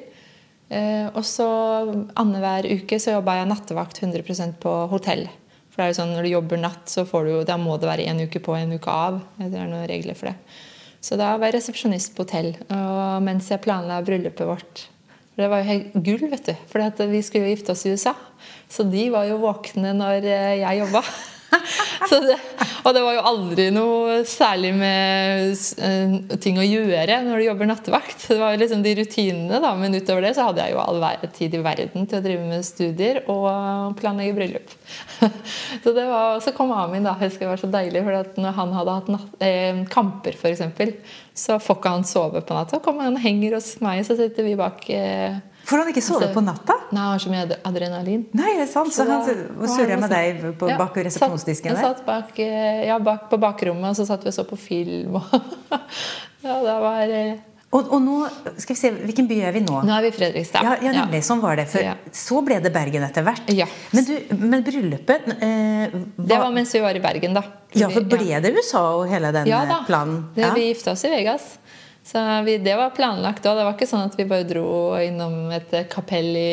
[0.69, 1.47] Eh, og så
[2.19, 5.25] annenhver uke så jobba jeg nattevakt 100% på hotell.
[5.71, 7.89] For det er jo sånn, Når du jobber natt, så får du, da må det
[7.89, 9.21] være en uke på en uke av.
[9.37, 10.37] Det er noen regler for det.
[11.01, 14.81] Så da var jeg resepsjonist på hotell og mens jeg planla bryllupet vårt.
[15.37, 16.55] For det var jo helt gull, vet du.
[16.71, 18.15] For vi skulle jo gifte oss i USA.
[18.67, 21.03] Så de var jo våkne når eh, jeg jobba.
[22.09, 22.37] det,
[22.83, 27.69] og det var jo aldri noe særlig med uh, ting å gjøre når du jobber
[27.69, 28.25] nattevakt.
[28.27, 31.07] Det var jo liksom de rutinene, da, men utover det så hadde jeg jo all
[31.35, 34.75] tid i verden til å drive med studier og planlegge bryllup.
[35.83, 37.15] så, det var, så kom Amin, da.
[37.17, 40.65] Jeg husker det var så deilig, for når han hadde hatt natt, eh, kamper, f.eks.,
[41.37, 42.81] så får ikke han sove på natta.
[42.83, 46.21] Kommer han og henger hos meg, så sitter vi bak eh, Får han ikke sove
[46.21, 46.75] altså, på natta?
[46.95, 48.21] Nei, han har så mye adrenalin.
[48.39, 51.81] Nei, det er sant, Så, så han surra med deg på, ja, bak resepsjonsdisken der?
[51.83, 55.19] Satt bak, eh, ja, bak på bakrommet, og så satt vi og så på film.
[56.45, 57.11] ja, det var...
[57.11, 57.35] Eh,
[57.67, 58.21] og, og, nå,
[58.55, 59.81] skal vi se, Hvilken by er vi nå?
[59.83, 60.63] Nå er vi i Fredrikstad.
[60.63, 61.67] Ja, ja nemlig, sånn var det.
[61.67, 61.97] For ja.
[62.15, 63.51] Så ble det Bergen etter hvert.
[63.51, 63.67] Ja.
[63.91, 66.29] Men, du, men bryllupet eh, var...
[66.31, 67.43] Det var mens vi var i Bergen, da.
[67.75, 69.81] Ja, for ble det USA og hele den ja, da.
[69.89, 70.29] planen?
[70.39, 71.57] Ja, vi gifta oss i Vegas.
[72.07, 73.57] Så vi, det var planlagt òg.
[73.57, 74.67] Det var ikke sånn at vi bare dro
[75.03, 76.51] innom et kapell i,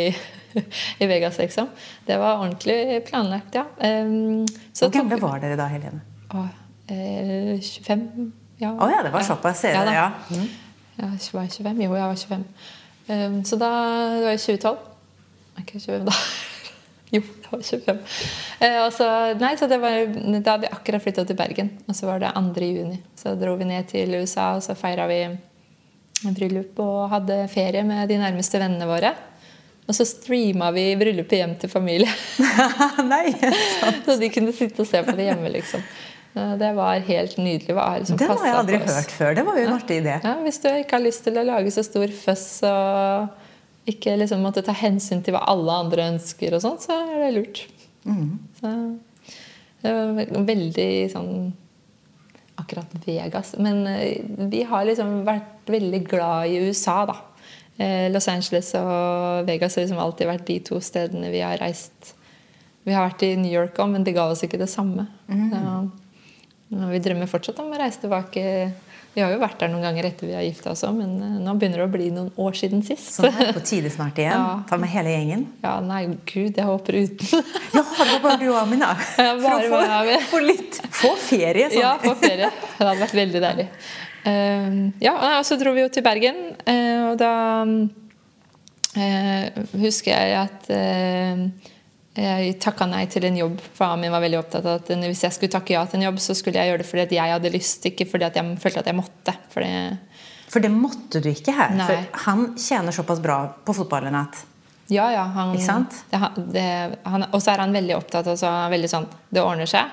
[1.03, 1.69] i Vegas, liksom.
[2.07, 3.67] Det var ordentlig planlagt, ja.
[3.79, 4.43] Um,
[4.75, 6.03] Hvor gamle var dere da, Helene?
[6.35, 6.47] Å,
[6.91, 8.33] eh, 25.
[8.63, 8.73] Ja.
[8.75, 9.63] Å ja, det var såpass.
[9.69, 10.09] Ja, ja, ja.
[10.35, 10.49] Mm.
[10.99, 11.85] ja, var 25?
[11.87, 12.49] Jo, jeg var 25.
[13.05, 13.71] Um, så da
[14.17, 14.83] det var jeg 2012.
[15.63, 16.19] Ikke 25, da.
[17.15, 17.99] Jo, det var 25.
[18.59, 21.71] Eh, så, nei, så det var, da hadde vi akkurat flytta til Bergen.
[21.87, 22.65] Og så var det 2.
[22.67, 22.99] juni.
[23.19, 25.21] Så dro vi ned til USA, og så feira vi
[26.25, 29.13] bryllup og hadde ferie med de nærmeste vennene våre.
[29.85, 32.11] Og så streama vi bryllupet hjem til familie.
[33.13, 33.29] nei,
[34.07, 35.85] så de kunne sitte og se på det hjemme, liksom.
[36.35, 37.77] Det var helt nydelig.
[37.77, 39.37] Liksom det har jeg aldri hørt før.
[39.39, 40.17] Det var jo en artig idé.
[40.25, 43.44] Ja, hvis du ikke har lyst til å lage så stor føss og
[43.91, 47.35] ikke liksom måtte ta hensyn til hva alle andre ønsker, og sånn, så er det
[47.37, 47.61] lurt.
[48.05, 48.31] Mm.
[48.61, 48.73] Så
[49.85, 51.37] det var veldig sånn
[52.55, 53.57] Akkurat Vegas.
[53.59, 57.17] Men eh, vi har liksom vært veldig glad i USA, da.
[57.83, 62.15] Eh, Los Angeles og Vegas har liksom alltid vært de to stedene vi har reist.
[62.87, 65.09] Vi har vært i New York òg, men det ga oss ikke det samme.
[65.27, 65.51] Mm.
[66.71, 68.45] Så, vi drømmer fortsatt om å reise tilbake
[69.15, 71.35] Vi har jo vært der noen ganger etter vi har gifta oss òg, men eh,
[71.45, 73.13] nå begynner det å bli noen år siden sist.
[73.15, 74.35] Så det er på tide snart igjen.
[74.35, 74.57] Ja.
[74.67, 75.45] Ta med hele gjengen.
[75.63, 77.45] Ja, nei, gud, jeg håper uten.
[77.75, 78.91] Ja, det var bare du og Amina.
[79.25, 81.69] Ja, bare For å få, få litt Få ferie.
[81.71, 81.83] Sånn.
[81.85, 82.51] Ja, få ferie.
[82.51, 83.69] Det hadde vært veldig deilig.
[84.25, 87.35] Eh, ja, og så dro vi jo til Bergen, eh, og da
[88.99, 90.71] eh, husker jeg at
[92.15, 93.59] jeg takka nei til en jobb.
[93.75, 96.21] Faren min var veldig opptatt av at hvis jeg skulle takke ja til en jobb,
[96.23, 98.91] så skulle jeg gjøre det fordi jeg hadde lyst, ikke fordi at jeg følte at
[98.91, 99.35] jeg måtte.
[99.51, 100.21] For det,
[100.53, 101.75] For det måtte du ikke her.
[101.75, 101.89] Nei.
[101.91, 104.45] For han tjener såpass bra på fotballen at
[104.93, 105.23] ja, ja.
[105.35, 105.97] Han, Ikke sant?
[106.11, 106.21] Det,
[106.53, 106.69] det,
[107.09, 109.93] han, og så er han veldig opptatt av altså, veldig sånn Det ordner seg.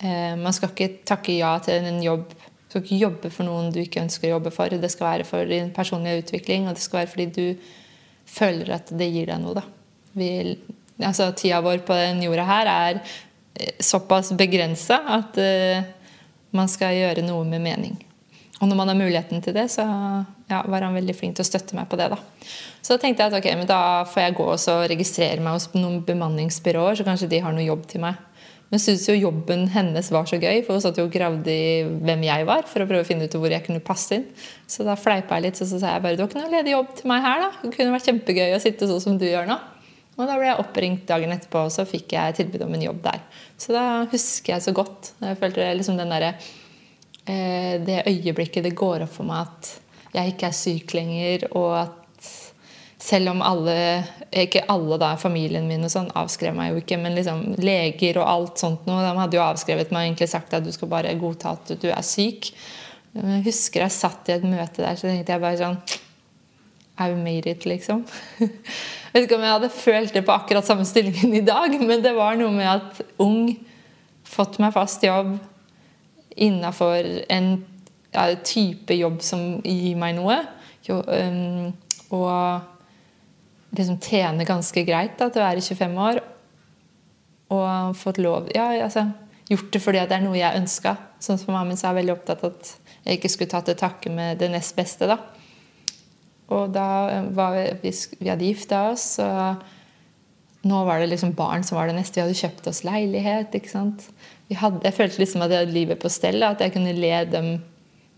[0.00, 2.30] Eh, man skal ikke takke ja til en jobb.
[2.32, 4.72] Du skal ikke jobbe for noen du ikke ønsker å jobbe for.
[4.72, 7.68] Det skal være for din personlige utvikling, og det skal være fordi du
[8.26, 9.60] føler at det gir deg noe.
[9.60, 9.66] Da.
[10.16, 10.30] Vi,
[11.02, 15.86] altså, tida vår på den jorda her er eh, såpass begrensa at uh,
[16.54, 17.96] man skal gjøre noe med mening.
[18.62, 21.48] Og når man har muligheten til det, så ja, var han veldig flink til å
[21.48, 22.06] støtte meg på det.
[22.12, 22.18] da.
[22.80, 25.98] Så da tenkte jeg at okay, da får jeg gå og registrere meg hos noen
[26.06, 28.22] bemanningsbyråer, så kanskje de har noe jobb til meg.
[28.70, 31.52] Men jeg syntes jo jobben hennes var så gøy, for hun satt jo og gravde
[31.52, 32.64] i hvem jeg var.
[32.70, 34.24] for å prøve å finne ut hvor jeg kunne passe inn.
[34.66, 36.72] Så da fleipa jeg litt, så, så sa jeg bare du har ikke noe ledig
[36.72, 37.44] jobb til meg her.
[37.44, 37.50] da.
[37.62, 39.58] Det kunne vært kjempegøy å sitte sånn som du gjør nå.
[40.14, 43.00] Og da ble jeg oppringt dagen etterpå, og så fikk jeg tilbud om en jobb
[43.06, 43.24] der.
[43.58, 45.14] Så da husker jeg så godt.
[45.24, 46.34] Jeg følte liksom den derre
[47.26, 49.72] eh, det øyeblikket det går opp for meg at
[50.14, 52.30] jeg ikke er syk lenger, og at
[53.04, 53.74] selv om alle
[54.34, 58.26] Ikke alle da, familien min og sånn avskrev meg jo ikke, men liksom leger og
[58.26, 61.12] alt sånt noe, de hadde jo avskrevet meg og egentlig sagt at du skal bare
[61.20, 62.48] godta at du er syk.
[63.14, 65.78] Jeg husker jeg satt i et møte der, så tenkte jeg bare sånn
[66.98, 68.04] I've made it, liksom.
[68.38, 72.00] Jeg vet ikke om jeg hadde følt det på akkurat samme stillingen i dag, men
[72.02, 73.52] det var noe med at ung,
[74.26, 75.36] fått meg fast jobb
[76.34, 77.52] innafor en
[78.10, 80.40] ja, type jobb som gir meg noe.
[80.82, 81.70] Jo, um,
[82.18, 86.20] og liksom tjene ganske greit da, til å være 25 år.
[87.54, 89.06] Og fått lov Ja, altså
[89.46, 90.96] gjort det fordi det er noe jeg ønska.
[91.22, 94.40] Sånn som mamma min er veldig opptatt at jeg ikke skulle tatt til takke med
[94.40, 95.06] det nest beste.
[95.06, 95.18] da.
[96.52, 96.88] Og da
[97.32, 99.62] var vi, vi, hadde gifta oss, og
[100.68, 102.18] nå var det liksom barn som var det neste.
[102.18, 103.54] Vi hadde kjøpt oss leilighet.
[103.56, 104.08] ikke sant?
[104.48, 106.42] Vi hadde, jeg følte liksom at jeg hadde livet på stell.
[106.44, 107.54] At jeg kunne le dem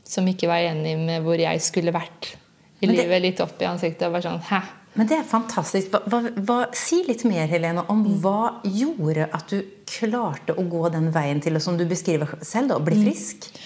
[0.07, 2.35] som ikke var enig med hvor jeg skulle vært
[2.81, 4.07] i det- livet, litt opp i ansiktet.
[4.07, 4.63] og bare sånn, hæ?
[4.97, 5.91] Men det er fantastisk.
[5.93, 10.91] Hva, hva, hva, si litt mer Helene, om hva gjorde at du klarte å gå
[10.93, 13.51] den veien til, og som du beskriver selv, da, bli frisk?
[13.53, 13.61] Eh,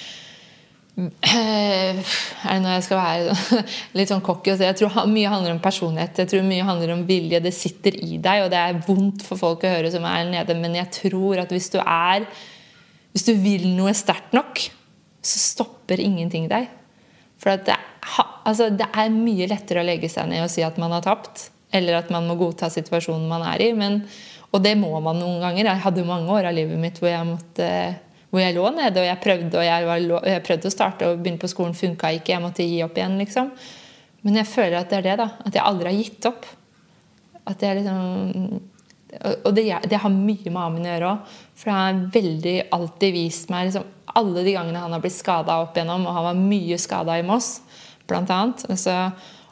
[1.00, 3.62] Er det når jeg skal være
[3.98, 6.22] litt sånn cocky Jeg tror mye handler om personlighet.
[6.22, 7.40] Jeg tror mye handler om vilje.
[7.44, 10.56] Det sitter i deg, og det er vondt for folk å høre som er nede,
[10.58, 12.26] men jeg tror at hvis du er
[13.10, 14.60] Hvis du vil noe sterkt nok,
[15.20, 16.68] så stopper ingenting deg.
[17.40, 17.74] For det,
[18.46, 21.48] altså, det er mye lettere å legge seg ned og si at man har tapt,
[21.74, 23.72] eller at man må godta situasjonen man er i.
[23.76, 24.02] Men,
[24.50, 25.72] og det må man noen ganger.
[25.72, 27.68] Jeg hadde mange år av livet mitt hvor jeg måtte
[28.30, 31.20] hvor jeg lå nede og jeg prøvde og jeg, var, jeg prøvde å starte og
[31.20, 32.34] begynne på skolen, funka ikke.
[32.36, 33.18] Jeg måtte gi opp igjen.
[33.18, 33.50] liksom.
[34.22, 35.16] Men jeg føler at det er det.
[35.22, 36.46] da, At jeg aldri har gitt opp.
[37.50, 38.60] At jeg liksom
[39.44, 41.32] Og det, det har mye med Amin å gjøre òg.
[41.58, 45.58] For han har veldig alltid vist meg liksom, alle de gangene han har blitt skada
[45.62, 47.60] opp igjennom, og han var mye skada i Moss,
[48.10, 48.64] blant annet.
[48.70, 48.94] Altså,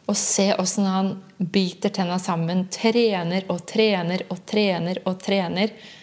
[0.08, 5.97] å se åssen han biter tenna sammen, trener og trener og trener og trener, og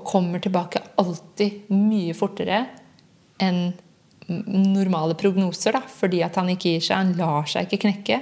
[0.00, 2.62] kommer tilbake alltid mye fortere
[3.42, 3.72] enn
[4.28, 6.96] normale prognoser, da, fordi at han ikke gir seg.
[6.96, 8.20] Han lar seg ikke knekke.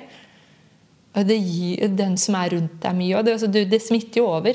[1.18, 3.16] Og det gir den som er rundt deg, mye.
[3.18, 4.54] Og det, altså, du- det smitter jo over.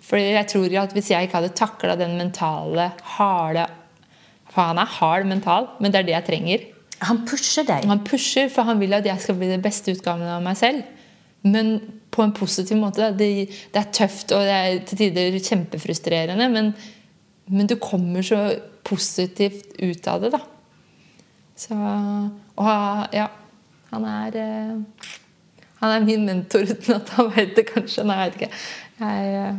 [0.00, 3.66] For jeg tror at Hvis jeg ikke hadde takla den mentale, harde
[4.50, 6.58] For han er hard mental, men det er det jeg trenger.
[7.02, 7.84] Han pusher deg.
[7.84, 10.82] Han pusher, for han vil at jeg skal bli den beste utgaven av meg selv.
[11.44, 13.10] Men på en positiv måte.
[13.16, 13.30] Det,
[13.72, 16.72] det er tøft og det er til tider kjempefrustrerende, men,
[17.52, 18.42] men du kommer så
[18.88, 20.42] positivt ut av det, da.
[21.58, 23.26] Så Og ja,
[23.90, 25.08] han er eh,
[25.80, 28.04] Han er min mentor uten at han vet det, kanskje.
[28.06, 28.60] Nei, jeg vet ikke.
[28.98, 29.50] Jeg,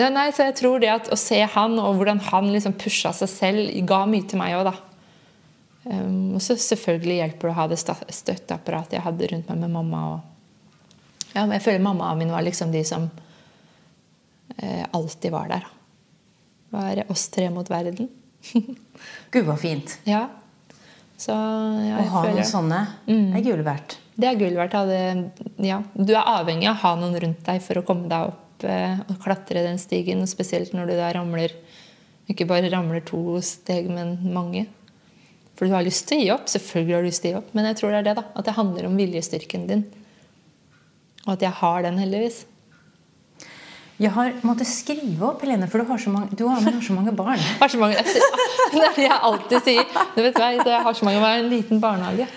[0.00, 3.12] ja, nei, så jeg tror det at å se han, og hvordan han liksom pusha
[3.14, 4.74] seg selv, ga mye til meg òg, da.
[5.88, 9.72] Um, og så selvfølgelig hjelper det å ha det støtteapparatet jeg hadde rundt meg med
[9.76, 10.02] mamma.
[10.16, 10.37] Og,
[11.38, 13.08] ja, men jeg føler mammaen min var liksom de som
[14.56, 15.64] eh, alltid var der.
[15.66, 15.74] da.
[16.78, 18.08] Var oss tre mot verden.
[19.32, 19.98] Gud, så fint.
[20.08, 20.26] ja.
[21.18, 22.76] Så ja, Å ha føler noen sånne
[23.10, 23.96] er gull verdt.
[24.14, 24.76] det er gull verdt.
[25.66, 25.80] ja.
[25.98, 29.00] Du er avhengig av å ha noen rundt deg for å komme deg opp eh,
[29.08, 30.22] og klatre den stigen.
[30.30, 31.56] Spesielt når du da ramler
[32.30, 34.66] Ikke bare ramler to steg, men mange.
[35.58, 36.46] For du har lyst til å gi opp.
[36.52, 37.50] Selvfølgelig har du lyst til å gi opp.
[37.56, 38.24] Men jeg tror det er det, da.
[38.38, 39.86] At det handler om viljestyrken din.
[41.26, 42.44] Og at jeg har den, heldigvis.
[43.98, 46.94] Jeg har måttet skrive opp, Helene, for du har så mange, du har, har så
[46.94, 47.40] mange barn.
[47.40, 48.04] Jeg har så mange, jeg,
[48.74, 49.96] det er det jeg alltid sier.
[50.14, 51.42] Du vet hva, jeg har så mange barn.
[51.42, 52.28] En liten barnehage.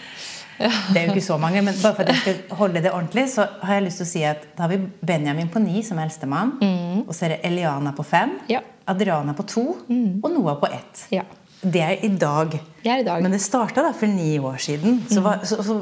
[0.62, 3.26] Det er jo ikke så mange, men bare for at jeg skal holde det ordentlig,
[3.34, 6.02] så har jeg lyst til å si at da har vi Benjamin på ni som
[6.02, 6.56] eldstemann.
[6.62, 7.04] Mm.
[7.08, 8.36] Og så er det Eliana på fem.
[8.50, 8.62] Ja.
[8.92, 9.66] Adriana på to.
[9.90, 10.20] Mm.
[10.22, 11.06] Og Noah på ett.
[11.14, 11.26] Ja.
[11.62, 12.56] Det er i dag.
[12.82, 13.22] Det er i dag.
[13.22, 15.04] Men det starta for ni år siden.
[15.10, 15.76] Så, var, så, så,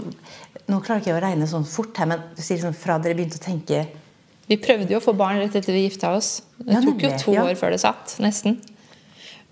[0.68, 3.16] nå klarer ikke jeg å regne sånn fort her, men du sier sånn fra dere
[3.16, 3.86] begynte å tenke
[4.50, 6.42] Vi prøvde jo å få barn rett etter vi gifta oss.
[6.58, 7.46] Det Ja, tok jo to ja.
[7.48, 8.18] år før det satt.
[8.20, 8.58] Nesten.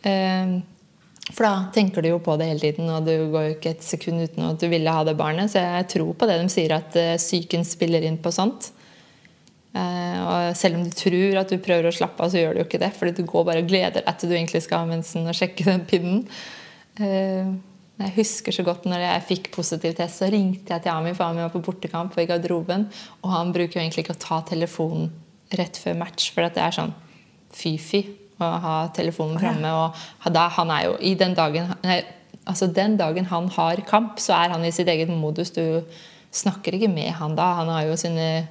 [0.03, 0.57] Eh,
[1.31, 3.83] For da tenker du jo på det hele tiden, og du går jo ikke et
[3.85, 5.51] sekund uten at du ville ha det barnet.
[5.53, 8.71] Så jeg tror på det de sier, at eh, psyken spiller inn på sånt.
[9.77, 12.61] Eh, og selv om du tror at du prøver å slappe av, så gjør du
[12.63, 12.91] jo ikke det.
[12.97, 15.67] Fordi du går bare og gleder deg til du egentlig skal ha mensen og sjekke
[15.69, 16.23] den pinnen.
[16.99, 17.57] Eh,
[17.97, 21.25] Jeg husker så godt når jeg fikk positiv test, så ringte jeg til Ami, for
[21.25, 22.83] Ami var på bortekamp ved garderoben.
[23.23, 25.09] Og han bruker jo egentlig ikke å ta telefonen
[25.57, 26.93] rett før match, for det er sånn
[27.57, 28.03] fy-fy
[28.37, 29.71] å ha telefonen framme.
[29.73, 32.03] Og da, han er jo i den dagen nei,
[32.45, 35.49] altså den dagen han har kamp, så er han i sitt eget modus.
[35.55, 35.81] Du
[36.29, 37.49] snakker ikke med han da.
[37.63, 38.45] Han har jo sine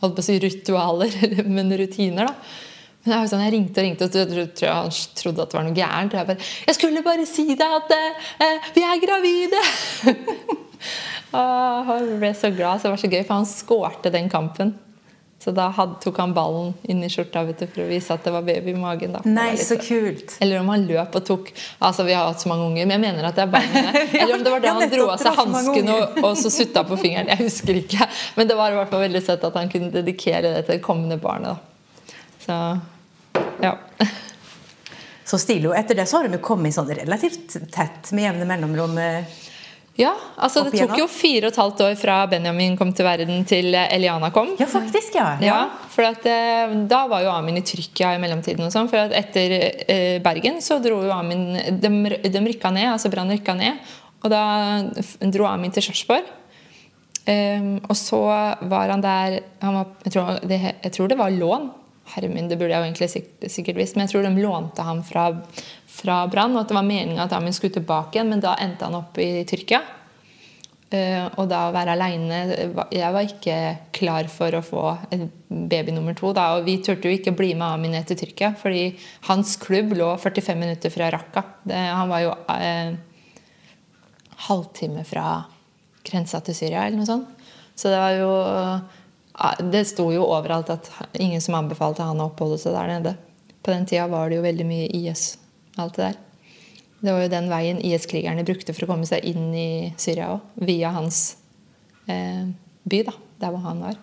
[0.00, 1.16] holdt på å si ritualer,
[1.56, 2.66] men rutiner, da.
[3.00, 5.52] Men er sånn, Jeg ringte og ringte, og jeg tror, tror jeg han trodde at
[5.52, 6.12] det var noe gærent.
[6.12, 9.62] Jeg bare 'Jeg skulle bare si deg at eh, vi er gravide!'
[11.32, 12.80] og han ble så glad.
[12.80, 14.74] Så det var så gøy, for han skårte den kampen.
[15.40, 18.32] Så da had, tok han ballen inn i skjorta du, for å vise at det
[18.34, 19.14] var baby i magen.
[19.16, 19.22] da.
[19.24, 20.34] Nei, så kult.
[20.44, 21.48] Eller om han løp og tok
[21.78, 23.94] Altså, Vi har hatt så mange unger, men jeg mener at det er barna.
[24.20, 26.98] Eller om det var da han dro av seg hansken og, og så sutta på
[27.00, 27.32] fingeren.
[27.32, 28.10] Jeg husker ikke.
[28.36, 30.84] Men det var i hvert fall veldig søtt at han kunne dedikere det til det
[30.84, 31.56] kommende barnet.
[31.56, 32.20] da.
[32.44, 32.60] Så
[33.64, 33.78] ja.
[35.24, 35.70] Så stilig.
[35.70, 39.00] Og etter det så har de kommet sånn relativt tett med jevne mellomrom.
[39.94, 40.00] Eh.
[40.02, 43.44] Ja, altså Det tok jo fire og et halvt år fra Benjamin kom til verden
[43.44, 44.54] til Eliana kom.
[44.58, 45.36] Ja, faktisk, ja.
[45.44, 48.64] Ja, for at, eh, Da var jo Amin i Tyrkia i mellomtiden.
[48.64, 49.56] og sånn, for at Etter
[49.88, 51.90] eh, Bergen så dro jo Amin De,
[52.28, 53.78] de rykka ned, altså Brann rykka ned.
[54.22, 54.44] Og da
[55.20, 56.36] dro Amin til Sarpsborg.
[57.28, 58.18] Um, og så
[58.70, 61.68] var han der han var, jeg, tror, det, jeg tror det var lån.
[62.10, 64.82] Herre min, det burde jeg jo egentlig sikkert, sikkert visst, men jeg tror de lånte
[64.82, 65.28] ham fra,
[66.00, 66.56] fra Brann.
[66.56, 69.18] Og at det var meninga at Amin skulle tilbake igjen, men da endte han opp
[69.20, 69.82] i Tyrkia.
[70.90, 72.38] Eh, og da å være aleine
[72.90, 73.56] Jeg var ikke
[73.94, 74.84] klar for å få
[75.70, 76.32] baby nummer to.
[76.34, 78.88] Da, og vi turte jo ikke bli med Amin ned til Tyrkia, fordi
[79.28, 81.44] hans klubb lå 45 minutter fra Raqqa.
[81.70, 82.96] Han var jo eh,
[84.48, 85.44] halvtime fra
[86.06, 87.36] grensa til Syria, eller noe sånt.
[87.78, 88.32] Så det var jo
[89.40, 93.14] ja, Det sto jo overalt at ingen som anbefalte han å oppholde seg der nede.
[93.62, 95.34] På den tida var det jo veldig mye IS,
[95.76, 96.18] alt det der.
[97.00, 100.48] Det var jo den veien IS-krigerne brukte for å komme seg inn i Syria òg.
[100.68, 101.20] Via hans
[102.10, 102.44] eh,
[102.84, 103.96] by, da, der hvor han var.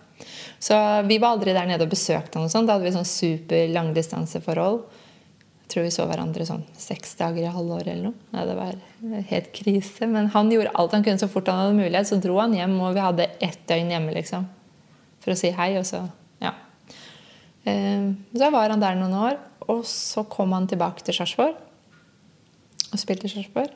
[0.58, 0.74] Så
[1.06, 2.48] vi var aldri der nede og besøkte han.
[2.48, 2.66] og sånn.
[2.66, 4.80] Da hadde vi sånn super langdistanseforhold.
[5.62, 8.28] Jeg tror vi så hverandre sånn seks dager i halvåret eller noe.
[8.32, 8.78] Ja, det var
[9.30, 10.08] helt krise.
[10.10, 12.10] Men han gjorde alt han kunne så fort han hadde mulighet.
[12.10, 14.48] Så dro han hjem, og vi hadde ett døgn hjemme liksom,
[15.22, 15.74] for å si hei.
[15.78, 16.02] Og så,
[16.42, 16.56] ja.
[17.68, 21.56] Eh, så var han der noen år, og så kom han tilbake til Sarpsborg
[22.88, 23.72] og spilte i Sarpsborg.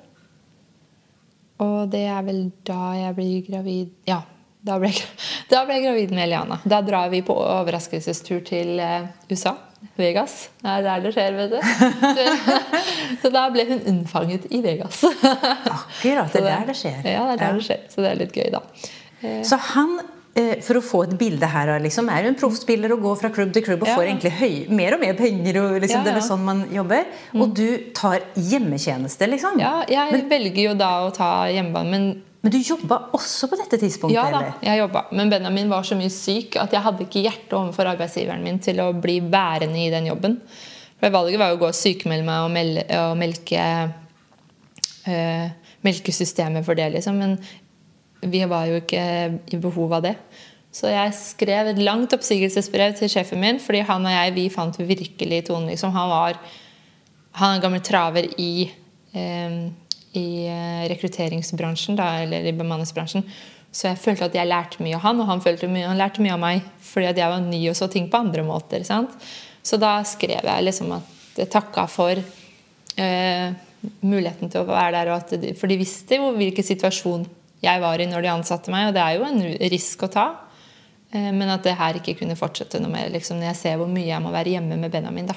[1.62, 4.22] Og det er vel da jeg blir gravid Ja,
[4.62, 4.90] da ble,
[5.52, 6.58] da ble jeg gravid med Eliana.
[6.64, 9.56] Da drar vi på overraskelsestur til eh, USA.
[9.98, 10.48] Vegas.
[10.62, 11.58] Det er der det skjer, vet du.
[13.22, 15.00] Så da ble hun unnfanget i Vegas.
[15.02, 16.30] Akkurat.
[16.30, 17.00] Det er der det skjer.
[17.02, 17.80] Ja, det er der det skjer.
[17.90, 18.62] Så det er litt gøy, da.
[19.46, 19.98] Så han,
[20.34, 23.52] for å få et bilde her, liksom, er du en proffspiller og går fra klubb
[23.52, 23.96] til klubb og Ja.
[23.98, 25.58] får egentlig høy, mer og mer penger.
[25.60, 27.04] og liksom, Ja, Det er vel sånn man jobber.
[27.34, 29.60] Og du tar hjemmetjeneste, liksom.
[29.60, 33.78] Ja, jeg velger jo da å ta hjemmebane, men Men du jobba også på dette
[33.78, 34.14] tidspunktet?
[34.14, 35.04] Ja da, jeg jobba.
[35.12, 38.76] Men Benjamin var så mye syk at jeg hadde ikke hjerte overfor arbeidsgiveren min til
[38.78, 40.40] å bli værende i den jobben.
[40.98, 43.92] For Valget var jo å gå og sykemelde meg og, mel og melke
[45.06, 45.50] øh,
[45.84, 47.18] melkesystemet for det, liksom.
[47.18, 47.38] Men
[48.22, 49.04] vi var jo ikke
[49.52, 50.16] i behov av det.
[50.72, 54.78] Så jeg skrev et langt oppsigelsesbrev til sjefen min, fordi han og jeg vi fant
[54.78, 55.68] virkelig tonen.
[55.68, 55.92] Liksom.
[55.92, 56.38] Han var
[57.32, 58.68] han er en gammel traver i,
[59.16, 59.56] eh,
[60.18, 63.24] i eh, rekrutteringsbransjen, da, eller i bemanningsbransjen.
[63.72, 65.40] Så jeg følte at jeg lærte mye av han, og han,
[65.72, 66.66] mye, han lærte mye av meg.
[66.84, 68.84] Fordi at jeg var ny og så ting på andre måter.
[68.84, 69.14] Sant?
[69.64, 72.20] Så da skrev jeg liksom at jeg takka for
[73.00, 73.54] eh,
[74.04, 75.12] muligheten til å være der.
[75.14, 77.24] Og at for de visste jo hvilken situasjon
[77.62, 80.26] jeg var i når de ansatte meg, og det er jo en risk å ta.
[81.12, 83.10] Eh, men at det her ikke kunne fortsette noe mer.
[83.12, 85.30] Liksom, når jeg ser hvor mye jeg må være hjemme med Benjamin.
[85.30, 85.36] da.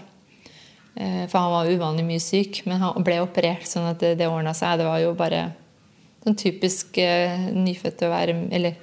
[0.95, 4.31] Eh, For han var uvanlig mye syk, men han ble operert sånn at det, det
[4.31, 4.79] ordna seg.
[4.79, 5.47] Det var jo bare
[6.23, 8.81] sånn typisk eh, nyfødt å være Eller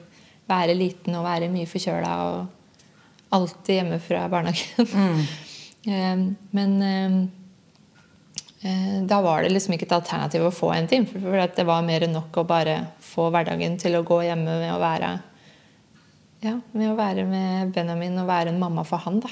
[0.50, 5.24] være liten og være mye forkjøla og alltid hjemme fra barnehagen.
[5.86, 6.26] Mm.
[6.56, 6.74] men
[9.08, 11.08] da var det liksom ikke et alternativ å få en time.
[11.10, 14.70] For det var mer enn nok å bare få hverdagen til å gå hjemme med
[14.70, 15.16] å være
[16.42, 19.20] ja, med å være med Benjamin og være en mamma for han.
[19.22, 19.30] da.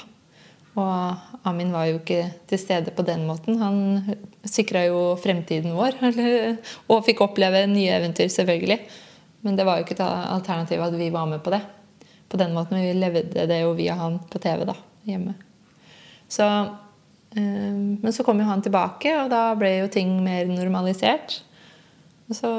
[0.79, 3.59] Og Amin var jo ikke til stede på den måten.
[3.59, 4.15] Han
[4.47, 5.97] sikra jo fremtiden vår.
[6.91, 8.79] Og fikk oppleve nye eventyr, selvfølgelig.
[9.43, 11.59] Men det var jo ikke et alternativ at vi var med på det.
[12.31, 15.35] På den måten vi levde det jo via han på TV da, hjemme.
[16.31, 16.47] Så,
[17.39, 21.37] men så kom jo han tilbake, og da ble jo ting mer normalisert.
[22.27, 22.51] Og så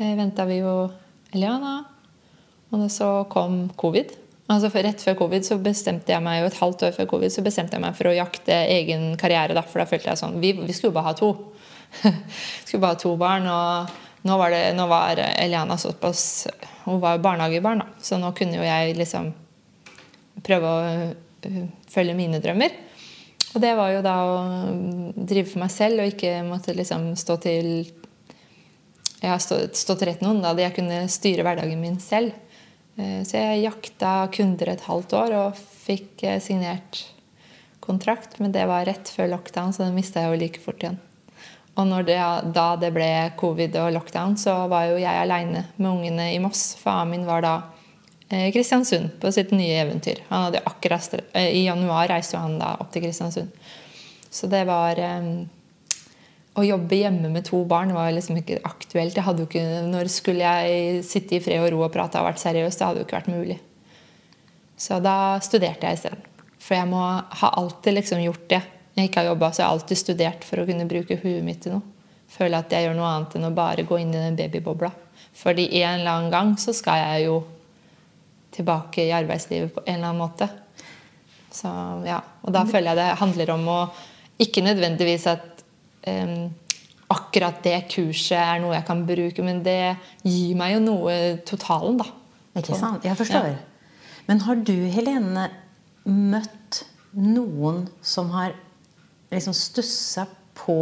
[0.00, 0.74] eh, venta vi jo
[1.34, 1.78] Eliana,
[2.74, 4.12] og så kom covid.
[4.52, 7.44] Altså Rett før covid så bestemte jeg meg jo et halvt år før covid så
[7.44, 9.56] bestemte jeg meg for å jakte egen karriere.
[9.56, 11.30] Da, for da følte jeg sånn Vi, vi skulle bare ha to.
[12.66, 13.48] skulle bare ha to barn.
[13.48, 16.46] og nå var, det, nå var Eliana såpass
[16.84, 18.04] Hun var jo barnehagebarn, da.
[18.04, 19.32] Så nå kunne jo jeg liksom
[20.44, 22.74] prøve å uh, følge mine drømmer.
[23.54, 24.38] Og det var jo da å
[25.14, 27.68] drive for meg selv og ikke måtte liksom stå til
[29.24, 30.42] ja, stå, stå til rett noen.
[30.42, 32.34] Da jeg kunne styre hverdagen min selv.
[32.98, 37.04] Uh, så jeg jakta kunder et halvt år og fikk uh, signert
[37.84, 38.38] kontrakt.
[38.42, 41.00] Men det var rett før lockdown, så den mista jeg jo like fort igjen.
[41.74, 42.18] Og det,
[42.54, 46.76] da det ble covid og lockdown, så var jo jeg aleine med ungene i Moss.
[46.78, 47.73] Faren min var da eh,
[48.54, 50.22] Kristiansund på sitt nye eventyr.
[50.28, 53.52] Han hadde akkurat, eh, I januar reiste han da opp til Kristiansund.
[54.30, 55.46] Så det var um,
[56.54, 59.16] Å jobbe hjemme med to barn var liksom ikke aktuelt.
[59.18, 62.78] Ikke, når skulle jeg sitte i fred og ro og prate og vært seriøs?
[62.78, 63.56] Det hadde jo ikke vært mulig.
[64.78, 66.22] Så da studerte jeg isteden.
[66.62, 68.62] For jeg må ha alltid liksom gjort det
[68.94, 71.64] jeg ikke har jobba, så jeg har alltid studert for å kunne bruke huet mitt
[71.64, 71.82] til noe.
[72.30, 74.90] Føler at jeg gjør noe annet enn å bare gå inn i den babybobla.
[75.34, 77.40] Fordi en eller annen gang så skal jeg jo
[78.54, 80.48] tilbake i arbeidslivet på en eller annen måte.
[81.54, 81.70] Så,
[82.06, 82.18] ja.
[82.42, 83.78] Og da føler jeg det handler om å
[84.42, 85.60] Ikke nødvendigvis at
[86.10, 86.48] um,
[87.14, 89.94] akkurat det kurset er noe jeg kan bruke, men det
[90.26, 91.14] gir meg jo noe
[91.46, 92.08] totalen, da.
[92.58, 93.06] Ikke sant?
[93.06, 93.52] Jeg forstår.
[93.52, 93.60] Ja.
[94.26, 95.48] Men har du, Helene,
[96.10, 96.80] møtt
[97.14, 98.56] noen som har
[99.30, 100.26] liksom stussa
[100.58, 100.78] på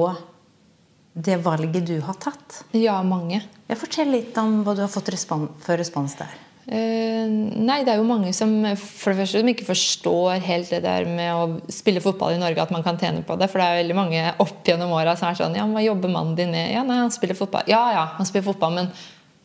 [1.13, 2.63] det valget du har tatt?
[2.73, 3.43] Ja, mange.
[3.69, 6.33] Jeg Fortell litt om hva du har fått respons, for respons der.
[6.63, 7.27] Uh,
[7.59, 11.09] nei, det er jo mange som for det første som ikke forstår helt det der
[11.11, 13.49] med å spille fotball i Norge, at man kan tjene på det.
[13.51, 16.37] For det er veldig mange opp gjennom åra som er sånn Ja, hva jobber mannen
[16.39, 16.71] din med?
[16.71, 17.67] Ja, nei, han spiller fotball.
[17.71, 18.93] Ja, ja, han spiller fotball, men,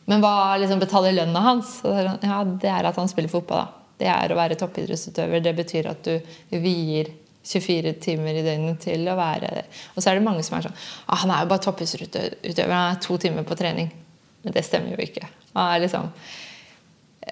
[0.06, 1.80] men hva liksom betaler lønna hans?
[1.82, 3.74] Sånn, ja, det er at han spiller fotball, da.
[3.98, 5.42] Det er å være toppidrettsutøver.
[5.42, 7.10] Det betyr at du vier
[7.48, 9.64] 24 timer i døgnet til å være
[9.94, 12.74] Og så er det mange som er sånn ah, 'Han er jo bare toppidrettsutøver.
[12.74, 13.90] Han er to timer på trening.'
[14.44, 15.26] Men det stemmer jo ikke.
[15.54, 16.12] Han er liksom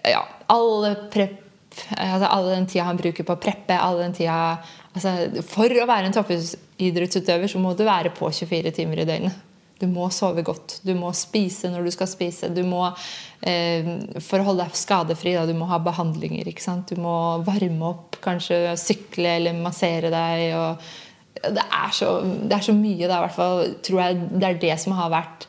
[0.05, 0.23] Ja,
[0.53, 1.43] alle prep
[1.93, 4.57] altså All den tida han bruker på å preppe, all den tida
[4.95, 9.43] altså, For å være en toppidrettsutøver så må du være på 24 timer i døgnet.
[9.77, 10.79] Du må sove godt.
[10.89, 12.49] Du må spise når du skal spise.
[12.49, 12.87] Du må,
[13.45, 13.91] eh,
[14.25, 16.49] for å holde deg skadefri, da, du må ha behandlinger.
[16.89, 20.87] Du må varme opp, kanskje sykle eller massere deg.
[21.45, 23.05] det, er så, det, er så, mye.
[23.05, 25.45] Da, hvert fall, tror jeg det er det som har vært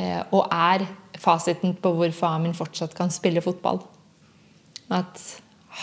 [0.00, 0.88] eh, og er
[1.20, 3.82] fasiten på hvorfor Amin fortsatt kan spille fotball.
[4.90, 5.20] At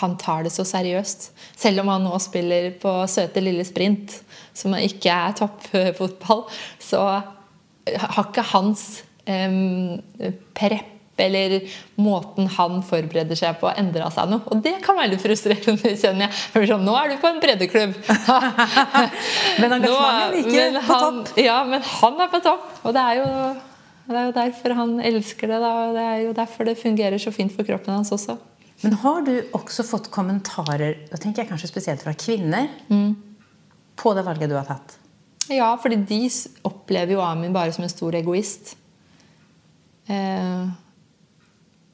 [0.01, 1.29] han tar det så seriøst.
[1.57, 4.19] Selv om han nå spiller på søte lille sprint,
[4.57, 6.45] som ikke er toppfotball,
[6.83, 7.03] så
[7.87, 8.87] har ikke hans
[9.29, 9.97] um,
[10.57, 11.63] prepp eller
[11.97, 14.43] måten han forbereder seg på, endra seg noe.
[14.53, 16.35] Og det kan være litt frustrerende, kjenner jeg.
[16.53, 17.95] For sånn, nå er du på en breddeklubb.
[19.61, 21.31] men engasjementet ikke men på topp.
[21.41, 22.69] Ja, men han er på topp.
[22.83, 23.31] Og det er jo,
[24.13, 25.57] det er jo derfor han elsker det.
[25.63, 25.71] Da.
[25.87, 28.37] Og det er jo derfor det fungerer så fint for kroppen hans også.
[28.85, 33.09] Men har du også fått kommentarer, da tenker jeg kanskje spesielt fra kvinner, mm.
[33.97, 34.99] på det valget du har tatt?
[35.49, 36.19] Ja, fordi de
[36.67, 38.75] opplever jo Amin bare som en stor egoist.
[40.07, 40.67] Eh,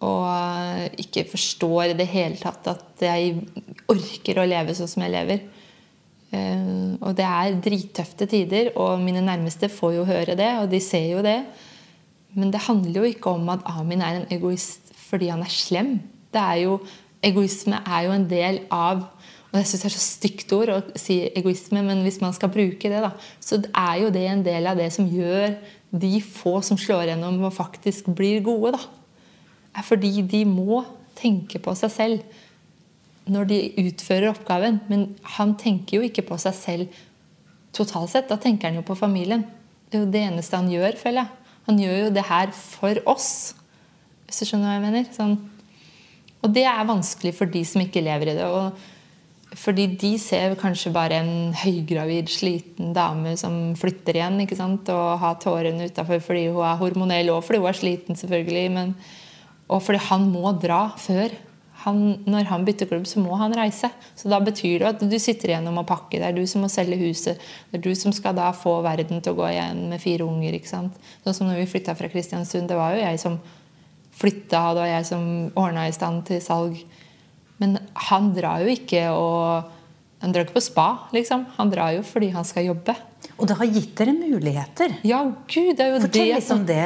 [0.03, 3.37] og ikke forstår i det hele tatt at jeg
[3.89, 5.45] orker å leve sånn som jeg lever.
[6.33, 10.81] Eh, og det er drittøfte tider, og mine nærmeste får jo høre det, og de
[10.83, 11.39] ser jo det.
[12.33, 15.99] Men det handler jo ikke om at Amin er en egoist fordi han er slem.
[16.33, 16.79] Det er jo,
[17.23, 19.05] egoisme er jo en del av
[19.53, 22.49] og jeg synes Det er så stygt ord å si egoisme, men hvis man skal
[22.49, 25.53] bruke det, da, så er jo det en del av det som gjør
[25.93, 28.73] de få som slår gjennom og faktisk blir gode.
[28.73, 28.81] da,
[29.77, 30.81] er fordi de må
[31.17, 34.81] tenke på seg selv når de utfører oppgaven.
[34.89, 36.99] Men han tenker jo ikke på seg selv
[37.77, 38.29] totalt sett.
[38.29, 39.45] Da tenker han jo på familien.
[39.85, 41.42] Det er jo det eneste han gjør, føler jeg.
[41.67, 43.53] Han gjør jo det her for oss.
[44.27, 45.11] Hvis du skjønner hva jeg mener?
[45.15, 45.37] Sånn.
[46.43, 48.47] Og det er vanskelig for de som ikke lever i det.
[48.49, 54.89] Og fordi de ser kanskje bare en høygravid, sliten dame som flytter igjen ikke sant?
[54.89, 58.65] og har tårene utafor fordi hun er hormonell, og fordi hun er sliten, selvfølgelig.
[58.73, 58.95] Men,
[59.69, 61.35] og fordi han må dra før.
[61.83, 63.89] Han, når han bytter klubb, så må han reise.
[64.15, 66.19] Så da betyr det at du sitter igjen og må pakke.
[66.21, 67.41] Det er du som må selge huset.
[67.71, 70.55] Det er du som skal da få verden til å gå igjen med fire unger.
[70.55, 70.97] ikke sant?
[71.25, 72.71] Sånn som når vi flytta fra Kristiansund.
[72.71, 73.39] Det var jo jeg som
[74.13, 75.29] flytta, det var jeg som
[75.59, 76.77] ordna i stand til salg.
[77.61, 77.77] Men
[78.09, 79.71] han drar jo ikke og
[80.23, 81.41] han drar ikke på spa, liksom.
[81.57, 82.95] Han drar jo fordi han skal jobbe.
[83.35, 84.93] Og det har gitt dere muligheter.
[85.03, 86.77] Ja, gud, det er jo Fortell det litt om det.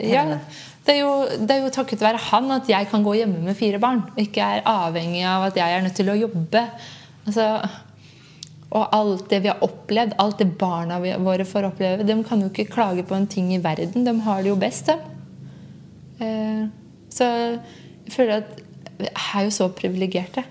[0.00, 0.38] ja, Helene.
[0.86, 3.58] Det, er jo, det er jo takket være han at jeg kan gå hjemme med
[3.58, 4.04] fire barn.
[4.12, 6.62] Og ikke er avhengig av at jeg er nødt til å jobbe.
[7.26, 7.48] Altså,
[8.76, 12.50] og alt det vi har opplevd, alt det barna våre får oppleve De kan jo
[12.50, 14.06] ikke klage på en ting i verden.
[14.06, 15.02] De har det jo best, dem.
[16.22, 16.62] Eh,
[17.12, 18.62] så jeg føler at
[18.96, 20.44] vi er jo så privilegerte.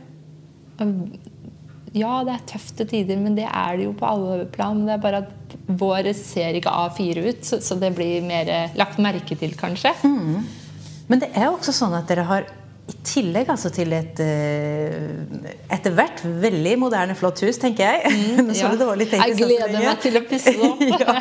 [1.96, 4.84] Ja, det er tøfte tider, men det er det jo på alle plan.
[4.86, 8.76] Det er bare at våre ser ikke A4 ut, så, så det blir mer eh,
[8.78, 9.94] lagt merke til, kanskje.
[11.10, 12.48] Men det er også sånn at dere har
[12.86, 14.98] i tillegg altså til et eh,
[15.74, 18.12] etter hvert veldig moderne, flott hus, tenker jeg.
[18.14, 18.70] Mm, ja.
[18.70, 20.84] det dårlig tenker Jeg sånn gleder meg til å pusse det opp.
[21.02, 21.16] ja.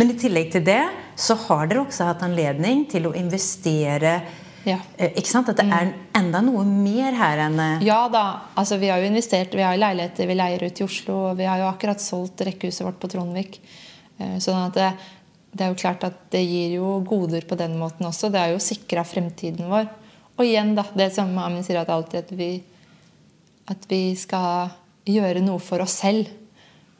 [0.00, 0.80] Men i tillegg til det
[1.20, 4.16] så har dere også hatt anledning til å investere
[4.64, 4.78] Ja.
[4.96, 5.48] eh, Ikke sant?
[5.52, 8.22] At det er enda noe mer her enn eh, Ja da.
[8.56, 11.18] altså Vi har jo investert, vi har leiligheter vi leier ut i Oslo.
[11.30, 13.60] Og vi har jo akkurat solgt rekkehuset vårt på Trondvik.
[14.18, 14.92] Eh, Sånn at det,
[15.52, 18.30] det er jo klart at det gir jo goder på den måten også.
[18.32, 19.90] Det er jo sikra fremtiden vår.
[20.38, 22.48] Og igjen, da, det som Amin sier at alltid at vi,
[23.70, 24.72] at vi skal
[25.06, 26.26] gjøre noe for oss selv.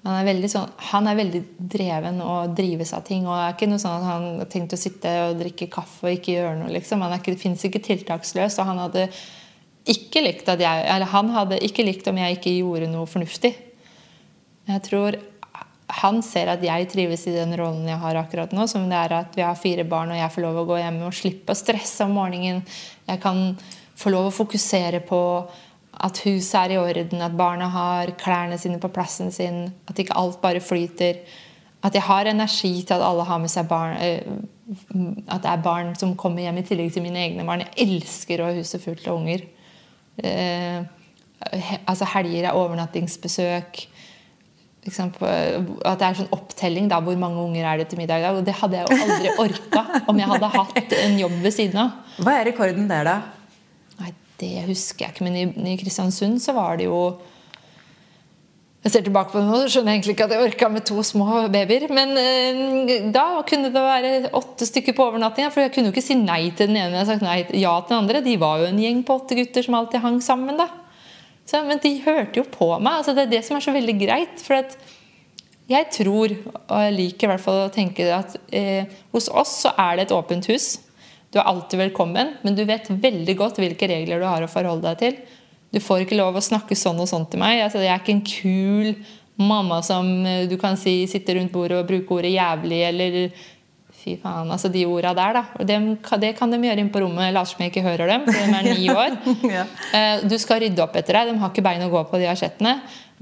[0.04, 1.40] Han er veldig, sånn, han er veldig
[1.72, 3.24] dreven og drives av ting.
[3.24, 6.04] og Det er ikke noe sånn at han har tenkt å sitte og drikke kaffe
[6.04, 6.72] og ikke gjøre noe.
[6.74, 7.00] liksom.
[7.00, 8.58] Han finnes ikke tiltaksløs.
[8.60, 9.06] og han hadde
[9.88, 13.54] ikke likt at jeg, eller han hadde ikke likt om jeg ikke gjorde noe fornuftig.
[14.68, 15.16] Jeg tror
[16.00, 19.16] han ser at jeg trives i den rollen jeg har akkurat nå, som det er
[19.20, 21.58] at vi har fire barn og jeg får lov å gå hjemme og slippe å
[21.58, 22.62] stresse om morgenen.
[23.08, 23.56] Jeg kan
[23.96, 25.20] få lov å fokusere på
[26.00, 30.16] at huset er i orden, at barna har klærne sine på plassen sin, at ikke
[30.18, 31.20] alt bare flyter.
[31.84, 33.96] At jeg har energi til at alle har med seg barn.
[34.00, 34.22] eh,
[35.28, 37.60] At det er barn som kommer hjem i tillegg til mine egne barn.
[37.76, 39.42] Jeg elsker å ha huset fullt av unger.
[40.16, 40.80] Eh,
[41.86, 43.82] altså Helger er overnattingsbesøk.
[44.84, 48.20] At det er sånn opptelling da, hvor mange unger er det til middag.
[48.24, 51.52] i og Det hadde jeg jo aldri orka om jeg hadde hatt en jobb ved
[51.56, 51.90] siden av.
[52.20, 53.14] Hva er rekorden der, da?
[54.44, 56.98] Det husker jeg ikke, men i, i Kristiansund så var det jo
[58.84, 60.84] Jeg ser tilbake på det nå, så skjønner jeg egentlig ikke at jeg orka med
[60.84, 61.86] to små babyer.
[61.96, 65.48] Men eh, da kunne det være åtte stykker på overnatting.
[65.54, 66.98] For jeg kunne jo ikke si nei til den ene.
[66.98, 68.20] Jeg sagt nei, ja til den andre.
[68.26, 70.60] De var jo en gjeng på åtte gutter som alltid hang sammen.
[70.60, 70.68] da.
[71.48, 73.00] Så, men de hørte jo på meg.
[73.00, 74.44] altså Det er det som er så veldig greit.
[74.44, 74.76] for at
[75.68, 76.32] jeg tror,
[76.68, 79.96] og jeg liker i hvert fall å tenke det, at eh, hos oss så er
[79.96, 80.74] det et åpent hus.
[81.34, 84.86] Du er alltid velkommen, men du vet veldig godt hvilke regler du har å forholde
[84.92, 85.16] deg til.
[85.74, 87.64] Du får ikke lov å snakke sånn og sånn til meg.
[87.64, 88.92] Altså, jeg er ikke en kul
[89.42, 93.18] mamma som eh, du kan si sitter rundt bordet og bruker ordet 'jævlig' eller
[94.04, 95.42] Fy faen, altså de orda der, da.
[95.56, 95.76] Og det,
[96.20, 97.32] det kan de gjøre inn på rommet.
[97.32, 99.14] Later som jeg ikke hører dem, for de er ni år.
[99.48, 99.62] Ja.
[99.96, 101.30] Eh, Du skal rydde opp etter deg.
[101.32, 102.74] De har ikke bein å gå på, de asjettene.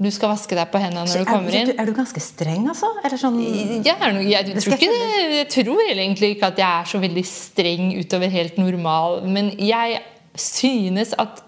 [0.03, 1.77] Du skal vaske deg på hendene når du kommer er, inn.
[1.79, 2.89] er du ganske streng, altså?
[3.03, 4.89] Eller sånn Jeg, noe, jeg, Det tror ikke
[5.37, 9.21] jeg tror egentlig ikke at jeg er så veldig streng utover helt normal.
[9.23, 10.01] Men jeg
[10.39, 11.39] synes at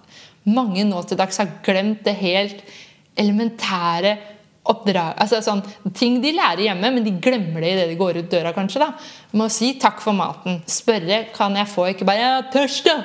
[0.45, 2.63] mange nå til dags har glemt det helt
[3.19, 4.15] elementære
[4.65, 5.61] oppdrag, altså sånn,
[5.93, 8.53] ting de lærer hjemme, men de glemmer det idet de går ut døra.
[8.53, 8.87] kanskje da.
[9.33, 10.61] Med å si takk for maten.
[10.69, 13.03] Spørre kan jeg få, ikke bare 'jeg er tørst', da.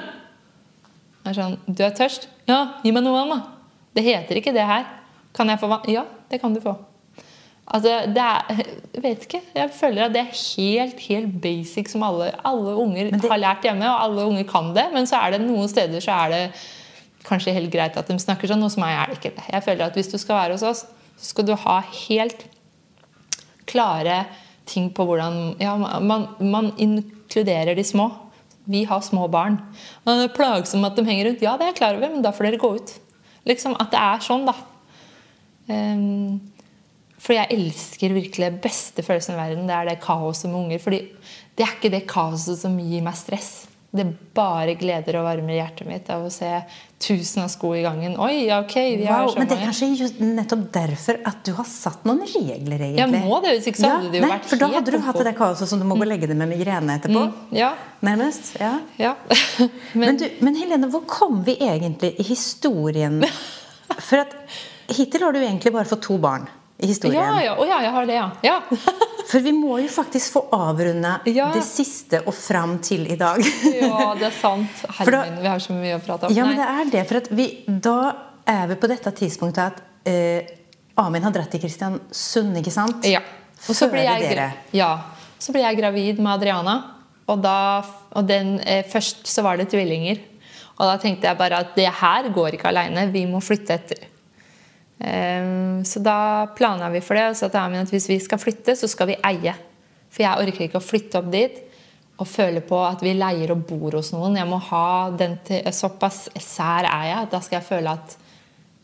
[1.26, 2.28] Er sånn, Du er tørst?
[2.48, 3.46] Ja, gi meg noe vann, da.
[3.94, 4.99] Det heter ikke det her.
[5.36, 5.86] Kan jeg få vann?
[5.88, 6.76] Ja, det kan du få.
[7.70, 8.62] Altså, det er,
[8.96, 9.40] jeg vet ikke.
[9.54, 13.62] Jeg føler at det er helt helt basic som alle, alle unger det- har lært
[13.62, 14.88] hjemme, og alle unger kan det.
[14.92, 16.42] Men så er det noen steder så er det
[17.28, 18.62] kanskje helt greit at de snakker sånn.
[18.66, 19.44] Hos meg er det ikke det.
[19.52, 20.86] Jeg føler at Hvis du skal være hos oss,
[21.20, 22.44] så skal du ha helt
[23.70, 24.24] klare
[24.66, 28.10] ting på hvordan ja, man, man inkluderer de små.
[28.70, 29.60] Vi har små barn.
[30.04, 31.42] Og det er plagsomt at de henger rundt.
[31.42, 32.92] Ja, det er jeg klar over, men da får dere gå ut.
[33.46, 34.54] Liksom At det er sånn, da.
[35.68, 36.40] Ehm,
[37.20, 39.66] for jeg elsker virkelig beste følelsen i verden.
[39.68, 40.78] Det er det kaoset med unger.
[40.80, 41.02] Fordi
[41.56, 43.50] det er ikke det kaoset som gir meg stress.
[43.90, 44.04] Det
[44.38, 46.46] bare gleder og varmer hjertet mitt av å se
[47.02, 48.12] tusen av sko i gangen.
[48.22, 51.50] Oi, ok, vi har Wow, så men det er kanskje just nettopp derfor at du
[51.56, 53.00] har satt noen regler, egentlig.
[53.02, 54.98] Ja, må det, hvis ikke så hadde det jo nei, vært For da hadde du
[55.08, 57.24] hatt det kaoset som du må gå og legge deg med migrene etterpå.
[57.56, 57.72] Ja,
[58.06, 58.52] Nærmest.
[58.62, 58.76] ja.
[59.00, 59.16] ja.
[59.98, 63.24] Men, du, men Helene, hvor kom vi egentlig i historien?
[64.06, 64.38] For at
[64.96, 66.46] hittil har du egentlig bare fått to barn
[66.80, 67.20] i historien.
[67.20, 67.54] Ja, ja.
[67.60, 68.30] oh, ja, jeg har det, ja.
[68.46, 68.60] ja.
[69.30, 71.50] For vi må jo faktisk få avrunde Ja.
[71.54, 73.38] det siste og fram til i dag.
[73.68, 74.80] ja, det er sant.
[74.98, 76.34] Herre min, vi har så mye å prate om.
[76.34, 77.04] Ja, men det er det.
[77.10, 77.98] For at vi, da
[78.48, 80.56] er vi på dette tidspunktet at eh,
[81.00, 83.06] Amin har dratt til Kristiansund, ikke sant?
[83.08, 83.20] Ja.
[83.68, 84.48] Og så blir jeg, dere.
[84.76, 84.90] ja.
[85.40, 86.74] Så blir jeg gravid med Adriana.
[87.30, 87.54] Og, da,
[88.18, 90.18] og den, eh, først så var det tvillinger.
[90.80, 93.06] Og da tenkte jeg bare at det her går ikke aleine.
[93.12, 94.08] Vi må flytte etter.
[95.00, 97.30] Ehm, så da planla vi for det.
[97.30, 99.56] Og sa til Amin at hvis vi skal flytte, så skal vi eie.
[100.10, 101.60] For jeg orker ikke å flytte opp dit
[102.20, 104.36] og føle på at vi leier og bor hos noen.
[104.36, 108.18] Jeg må ha den til, Såpass sær er jeg da skal jeg føle at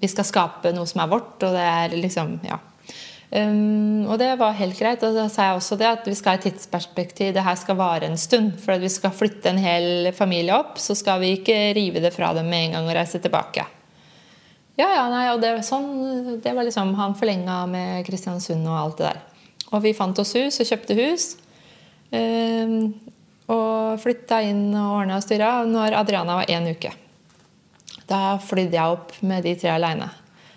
[0.01, 1.37] vi skal skape noe som er vårt.
[1.45, 2.61] Og det er liksom, ja.
[3.27, 5.05] Um, og det var helt greit.
[5.05, 7.35] Og da sa jeg også det at vi skal ha et tidsperspektiv.
[7.37, 8.55] Det her skal vare en stund.
[8.63, 12.15] For at vi skal flytte en hel familie opp, så skal vi ikke rive det
[12.17, 13.67] fra dem med en gang og reise tilbake.
[14.77, 18.99] Ja, ja, nei, og det, sånn, det var liksom Han forlenga med Kristiansund og alt
[19.01, 19.23] det der.
[19.73, 21.31] Og vi fant oss hus og kjøpte hus.
[22.15, 22.75] Eh,
[23.51, 26.93] og flytta inn og ordna og styra når Adriana var én uke.
[28.07, 30.11] Da flydde jeg opp med de tre aleine.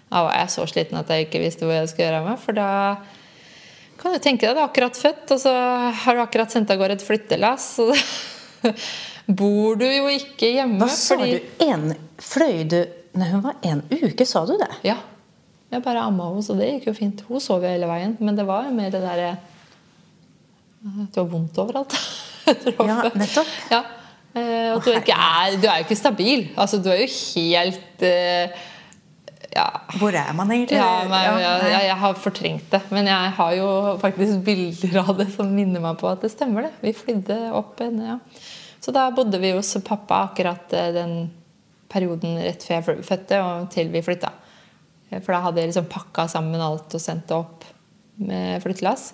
[0.10, 2.42] Da var jeg så sliten at jeg ikke visste hvor jeg skulle gjøre av meg.
[2.44, 2.70] For da
[4.00, 5.54] kan du tenke deg, du er akkurat født, og så
[6.04, 7.72] har du akkurat sendt av gårde et flyttelass.
[7.84, 7.94] Og
[8.64, 8.74] da
[9.30, 10.82] bor du jo ikke hjemme.
[10.82, 11.66] Hva sa fordi- du?
[11.70, 12.80] En, fløy du
[13.18, 14.70] Nei, hun var en uke, sa du det?
[14.86, 14.98] Ja.
[15.70, 17.22] Jeg bare amma henne, så det gikk jo fint.
[17.30, 18.16] Hun sov jo hele veien.
[18.22, 19.36] Men det var jo mer det derre
[20.86, 21.96] At du har vondt overalt.
[22.50, 23.50] Ja, nettopp.
[23.70, 23.84] Ja.
[24.34, 26.48] Eh, at du, ikke er, du er jo ikke stabil.
[26.58, 28.56] Altså, du er jo helt eh,
[29.54, 29.68] Ja.
[30.00, 30.80] Hvor er man egentlig?
[30.80, 32.82] Ja, men, Ja, jeg, jeg har fortrengt det.
[32.90, 33.68] Men jeg har jo
[34.02, 36.66] faktisk bilder av det som minner meg på at det stemmer.
[36.66, 36.74] det.
[36.82, 38.18] Vi flydde opp en, ja.
[38.82, 41.16] Så da bodde vi hos pappa akkurat eh, den
[41.92, 44.32] perioden rett før jeg fødte og til vi flytta.
[45.10, 47.68] Eh, For da hadde jeg liksom pakka sammen alt og sendt det opp
[48.20, 49.14] med flyttelass.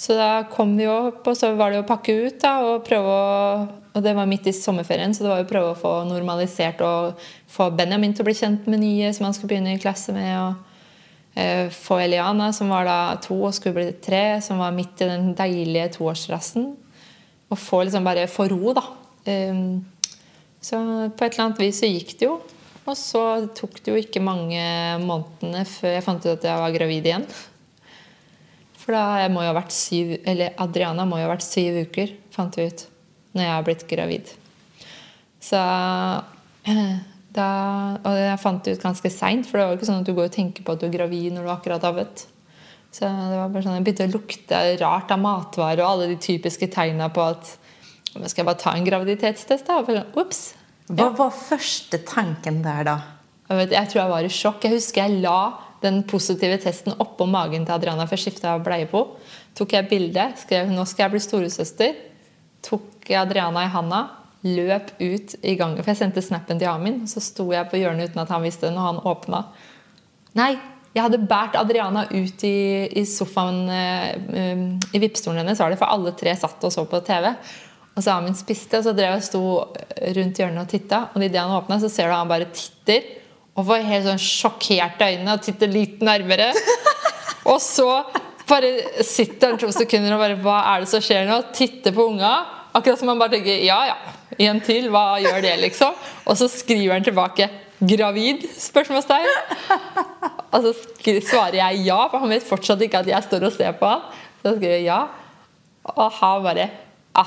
[0.00, 3.12] Så da kom vi opp, og så var det å pakke ut da, og prøve
[3.12, 5.90] å Og det var midt i sommerferien, så det var jo å prøve å få
[6.06, 7.18] normalisert og
[7.50, 10.30] få Benjamin til å bli kjent med nye som han skulle begynne i klasse med.
[10.38, 15.02] og eh, Få Eliana, som var da to og skulle bli tre, som var midt
[15.02, 16.68] i den deilige toårsrassen.
[17.50, 18.86] Og få liksom bare få ro, da.
[19.26, 19.82] Um,
[20.60, 20.78] så
[21.16, 22.38] på et eller annet vis så gikk det jo.
[22.88, 23.22] Og så
[23.56, 24.60] tok det jo ikke mange
[25.04, 27.26] månedene før jeg fant ut at jeg var gravid igjen.
[28.80, 32.16] For da må jo ha vært syv, eller Adriana må jo ha vært syv uker,
[32.34, 32.84] fant vi ut,
[33.36, 34.32] når jeg har blitt gravid.
[35.40, 35.60] Så
[37.38, 37.48] da,
[38.02, 40.16] Og jeg fant det ut ganske seint, for det var jo ikke sånn at du
[40.16, 42.26] går og tenker på at du er gravid når du akkurat har født.
[42.90, 46.18] Så det var bare sånn, Jeg begynte å lukte rart av matvarer og alle de
[46.20, 47.54] typiske tegna på at
[48.10, 50.02] Skal jeg bare ta en graviditetstest, da?
[50.18, 50.42] Ops.
[50.90, 52.96] Hva var første tanken der, da?
[53.50, 54.64] Jeg, vet, jeg tror jeg var i sjokk.
[54.66, 55.38] Jeg husker jeg la
[55.82, 59.04] den positive testen oppå magen til Adriana før skifta bleie på.
[59.56, 62.00] Tok jeg bilde, skrev 'nå skal jeg bli storesøster'.
[62.62, 64.02] Tok jeg Adriana i handa,
[64.44, 65.80] løp ut i gangen.
[65.82, 68.42] For jeg sendte snappen til Amin, og så sto jeg på hjørnet uten at han
[68.42, 69.44] visste det når han åpna.
[70.34, 70.52] Nei,
[70.94, 75.78] jeg hadde båret Adriana ut i, i sofaen eh, um, i vippestolen hennes, var det,
[75.78, 77.30] for alle tre satt og så på TV.
[77.96, 79.42] Og så Amin spiste, og så drev jeg og sto
[80.16, 81.02] rundt hjørnet og titta.
[81.14, 83.08] Og idet han åpna, så ser du han bare titter.
[83.58, 86.52] Og får helt sånn sjokkerte øyne og titter litt nærmere.
[87.50, 87.88] Og så
[88.50, 91.38] bare sitter han to sekunder og bare Hva er det som skjer nå?
[91.56, 92.32] Titter på unga.
[92.76, 93.96] Akkurat som han bare tenker Ja ja,
[94.46, 94.90] en til.
[94.92, 95.96] Hva gjør det, liksom?
[96.26, 97.48] Og så skriver han tilbake
[97.80, 99.30] 'Gravid?' spørsmålstegn.
[100.52, 100.72] Og så
[101.24, 104.02] svarer jeg ja, for han vet fortsatt ikke at jeg står og ser på han.
[104.42, 105.00] Så skriver jeg ja.
[105.96, 106.68] Og han bare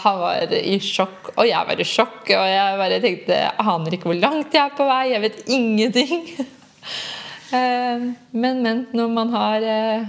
[0.04, 2.22] han var i sjokk, og jeg var i sjokk.
[2.36, 5.04] Og jeg bare tenkte jeg aner ikke hvor langt jeg er på vei.
[5.14, 6.24] Jeg vet ingenting.
[7.54, 10.06] Eh, Men, men, når man har eh,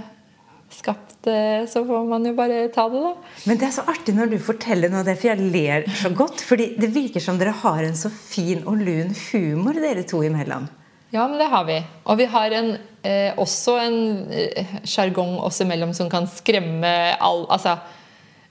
[0.73, 3.11] skapt det, så får man jo bare ta det, da.
[3.45, 6.41] Men det er så artig når du forteller noe, det, for jeg ler så godt.
[6.41, 10.65] fordi det virker som dere har en så fin og lun humor, dere to imellom.
[11.13, 11.77] Ja, men det har vi.
[12.09, 12.71] Og vi har en,
[13.05, 13.99] eh, også en
[14.33, 17.77] eh, sjargong oss imellom som kan skremme all Altså,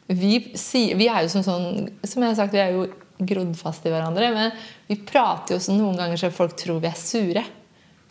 [0.08, 2.86] vi, sier- vi er jo som sånn Som jeg har sagt, vi er jo
[3.24, 4.32] grodd fast i hverandre.
[4.34, 4.52] Men
[4.90, 7.44] vi prater jo sånn noen ganger så folk tror vi er sure.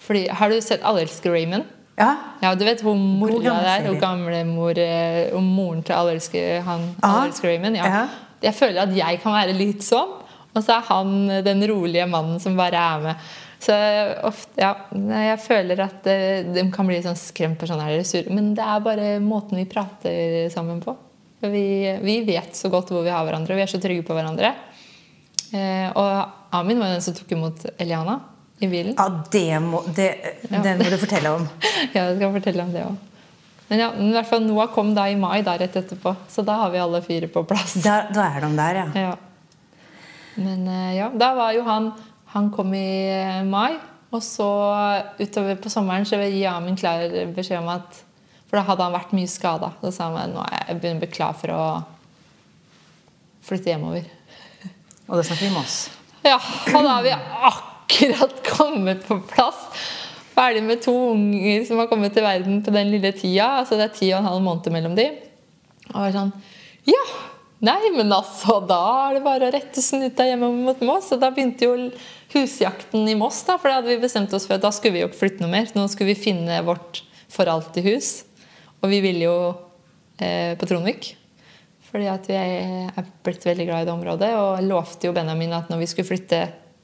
[0.03, 1.65] Fordi, Har du sett Alle elsker Raymond?
[1.99, 6.61] Ja, Ja, du vet hun mora der, hun gamlemor eh, og moren til Alle elsker,
[6.65, 7.77] han, Alle elsker Raymond.
[7.77, 7.85] Ja.
[7.85, 8.07] Ja.
[8.43, 10.19] Jeg føler at jeg kan være litt sånn.
[10.55, 11.13] Og så er han
[11.45, 13.15] den rolige mannen som bare er med.
[13.63, 13.73] Så
[14.27, 14.73] ofte, ja,
[15.29, 18.29] jeg føler at eh, de kan bli sånn skremt på sånn er dere sure.
[18.33, 20.97] Men det er bare måten vi prater sammen på.
[21.51, 21.65] Vi,
[22.03, 24.53] vi vet så godt hvor vi har hverandre, og vi er så trygge på hverandre.
[25.53, 28.19] Eh, og Amin var jo den som tok imot Eliana
[28.63, 28.93] i bilen.
[28.97, 30.09] Ja, det må, det,
[30.49, 31.47] Den må du fortelle om.
[31.95, 33.09] ja, jeg skal fortelle om det òg.
[33.69, 36.59] Men ja, i hvert fall Noah kom da i mai da rett etterpå, så da
[36.61, 37.77] har vi alle fire på plass.
[37.81, 39.07] Da, da er de der, ja.
[39.07, 39.13] ja.
[40.43, 41.91] Men eh, ja, da var jo han
[42.33, 43.75] Han kom i eh, mai,
[44.09, 44.47] og så
[45.19, 47.99] utover på sommeren så gir Amin klar beskjed om at
[48.53, 49.71] For da hadde han vært mye skada.
[49.81, 51.61] Da sa han nå er jeg begynner å klar for å
[53.41, 54.05] flytte hjemover.
[55.09, 55.77] Og det snakker vi med oss.
[56.21, 57.15] Ja, og da har vi
[57.49, 59.57] akkurat kommet på plass.
[60.37, 63.49] Ferdig med to unger som har kommet til verden på den lille tida.
[63.63, 65.09] Altså det er ti og en halv måned mellom de.
[65.89, 66.31] Og jeg var sånn
[66.93, 67.03] Ja!
[67.63, 71.09] Nei, men altså, da er det bare å rette snuta hjemme mot Moss.
[71.15, 71.89] Og da begynte jo
[72.35, 75.03] husjakten i Moss, da, for da hadde vi bestemt oss for at da skulle vi
[75.05, 75.73] jo ikke flytte noe mer.
[75.73, 77.01] Nå skulle vi finne vårt
[77.33, 78.11] for alltid hus.
[78.83, 79.35] Og vi ville jo
[80.19, 81.13] eh, på Tronvik.
[81.93, 84.31] Fordi at vi er blitt veldig glad i det området.
[84.39, 86.41] Og lovte jo Benjamin at når vi skulle flytte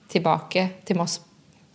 [0.10, 1.20] tilbake til Moss,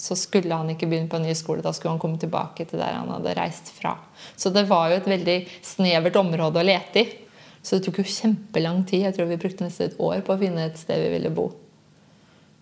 [0.01, 1.63] så skulle han ikke begynne på en ny skole.
[1.65, 3.97] Da skulle han komme tilbake til der han hadde reist fra.
[4.37, 7.21] Så det var jo et veldig snevert område å lete i.
[7.65, 9.07] Så det tok jo kjempelang tid.
[9.07, 11.49] Jeg tror vi brukte nesten et år på å finne et sted vi ville bo.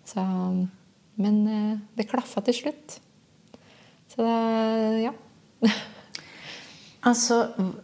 [0.06, 0.22] Så,
[1.20, 3.00] men eh, det klaffa til slutt.
[4.12, 5.16] Så det ja.
[7.08, 7.38] altså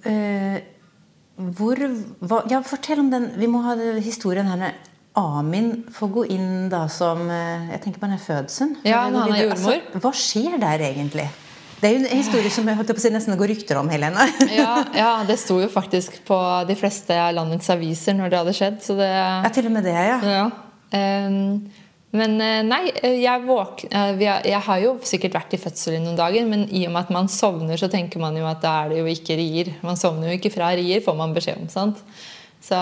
[0.06, 0.58] eh,
[1.38, 4.72] hvor hva, Ja, fortell om den Vi må ha historien her
[5.18, 8.76] Amin får gå inn da som eh, Jeg tenker på den fødselen.
[8.86, 9.76] Ja, han er jordmor.
[9.78, 11.26] Altså, hva skjer der egentlig?
[11.78, 13.90] Det er jo en historie som jeg holdt på å si nesten går rykter om,
[13.90, 14.24] Helene.
[14.60, 18.54] ja, ja, det sto jo faktisk på de fleste av landets aviser når det hadde
[18.58, 18.80] skjedd.
[18.82, 20.18] Så det, ja, til og med det, ja.
[20.26, 20.46] ja.
[21.28, 21.68] Um,
[22.18, 22.34] men
[22.68, 22.80] nei,
[23.22, 26.94] jeg, våk, jeg har jo sikkert vært i fødsel i noen dager, men i og
[26.94, 29.70] med at man sovner, så tenker man jo at da er det jo ikke rier.
[29.86, 31.70] Man sovner jo ikke fra rier, får man beskjed om.
[31.72, 32.02] sant?
[32.64, 32.76] Så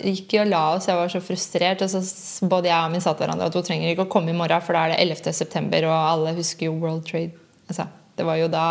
[0.00, 1.84] jeg gikk og la oss, jeg var så frustrert.
[1.84, 4.32] og så Både jeg og min sa til hverandre at hun trenger ikke å komme
[4.32, 5.36] i morgen, for da er det 11.
[5.36, 7.36] september, og alle husker jo World Trade.
[7.68, 8.66] Altså, det var jo da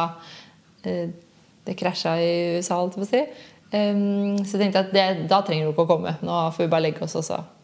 [0.83, 1.13] eh,
[1.67, 3.23] det krasja i USA, holdt jeg på å si.
[3.71, 6.17] Um, så jeg tenkte at det, da trenger du ikke å komme.
[6.25, 7.37] Nå får vi bare legge oss også.
[7.37, 7.61] Så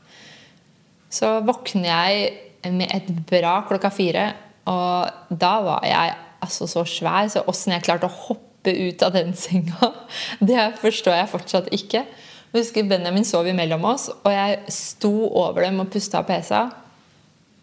[1.47, 4.31] våkner jeg med et bra klokka fire,
[4.67, 9.13] og da var jeg altså så svær, så åssen jeg klarte å hoppe ut av
[9.15, 9.93] den senga,
[10.39, 12.03] det forstår jeg fortsatt ikke.
[12.47, 16.67] Jeg husker Benjamin sov imellom oss, og jeg sto over dem og pusta av pesa.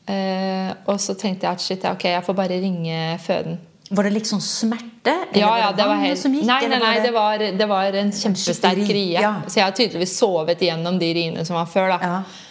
[0.04, 3.56] Eh, og så tenkte jeg at shit, ok, jeg får bare ringe føden.
[3.94, 5.12] Var det liksom smerte?
[5.32, 7.96] Eller ja, ja, det var helt, som gikk, nei, nei, nei det, var, det var
[8.00, 9.18] en kjempesterk rie.
[9.20, 9.34] Ja.
[9.48, 11.94] Så jeg har tydeligvis sovet gjennom de riene som var før.
[11.96, 11.98] da.
[12.00, 12.44] Ja.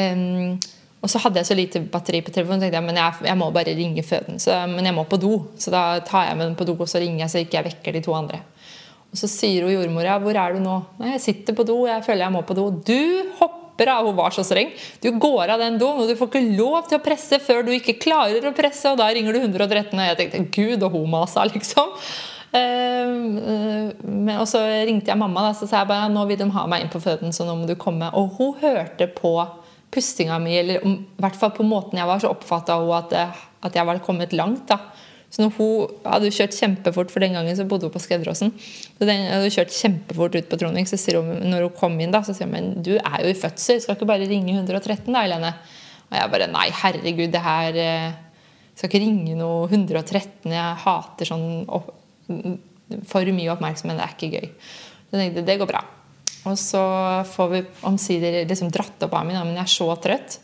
[0.00, 0.58] Um,
[1.00, 3.48] og så hadde jeg så lite batteri på telefonen, tenkte jeg, men jeg, jeg må
[3.54, 4.40] bare ringe føden.
[4.42, 6.88] Så, men jeg må på do, så da tar jeg med den på do og
[6.90, 8.42] så ringer jeg så ikke jeg vekker de to andre.
[9.10, 11.86] Og så sier hun jordmora, 'Hvor er du nå?' 'Nei, jeg sitter på do.
[11.86, 14.70] Jeg føler jeg må på do.' 'Du hopper av!' Hun var så streng.
[15.00, 17.72] 'Du går av den doen, og du får ikke lov til å presse før du
[17.72, 19.98] ikke klarer å presse.' Og da ringer du 113.
[19.98, 21.90] Og jeg tenkte 'Gud, og hun masa', liksom.
[22.50, 23.90] Uh,
[24.40, 26.82] og så ringte jeg mamma da, så sa jeg bare, nå vil de ha meg
[26.82, 28.10] inn på føden, så nå må du komme.
[28.14, 29.34] Og hun hørte på
[29.90, 33.14] pustinga mi, eller i hvert fall på måten jeg var, så oppfatta hun at,
[33.62, 34.68] at, jeg var kommet langt.
[34.70, 34.80] da
[35.30, 39.06] så når hun hadde kjørt kjempefort, for den gangen så bodde hun på Skredderåsen så
[39.06, 42.24] den hadde kjørt kjempefort ut på Trondheim, så sier hun, når hun kom inn, da,
[42.26, 45.22] så sier hun men du er jo i fødsel, skal ikke bare ringe 113 da,
[45.22, 45.52] Helene?
[46.10, 48.18] Og jeg bare nei, herregud, det her Jeg eh,
[48.74, 50.50] skal ikke ringe noe 113.
[50.50, 51.46] Jeg hater sånn
[53.06, 54.00] for mye oppmerksomhet.
[54.00, 54.50] Det er ikke gøy.
[55.10, 55.84] Så jeg tenkte det går bra.
[56.48, 56.82] Og så
[57.28, 60.38] får vi omsider liksom dratt opp av meg, men jeg er så trøtt.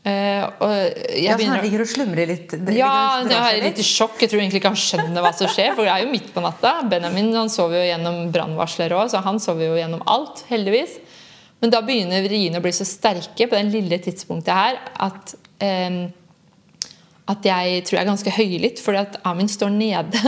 [0.00, 1.58] Uh, og jeg ja, begynner...
[1.58, 2.54] Han ligger og slumrer litt?
[2.72, 2.92] Ja,
[3.26, 4.16] jeg er litt i sjokk.
[4.22, 5.74] Jeg tror egentlig ikke han skjønner hva som skjer.
[5.74, 6.78] For det er jo midt på natta.
[6.88, 10.96] Benjamin han sover jo gjennom brannvarsler òg, så han sover jo gjennom alt, heldigvis.
[11.60, 16.00] Men da begynner riene å bli så sterke på den lille tidspunktet her at, um,
[17.34, 20.22] at jeg tror jeg er ganske høylytt, fordi at Amin står nede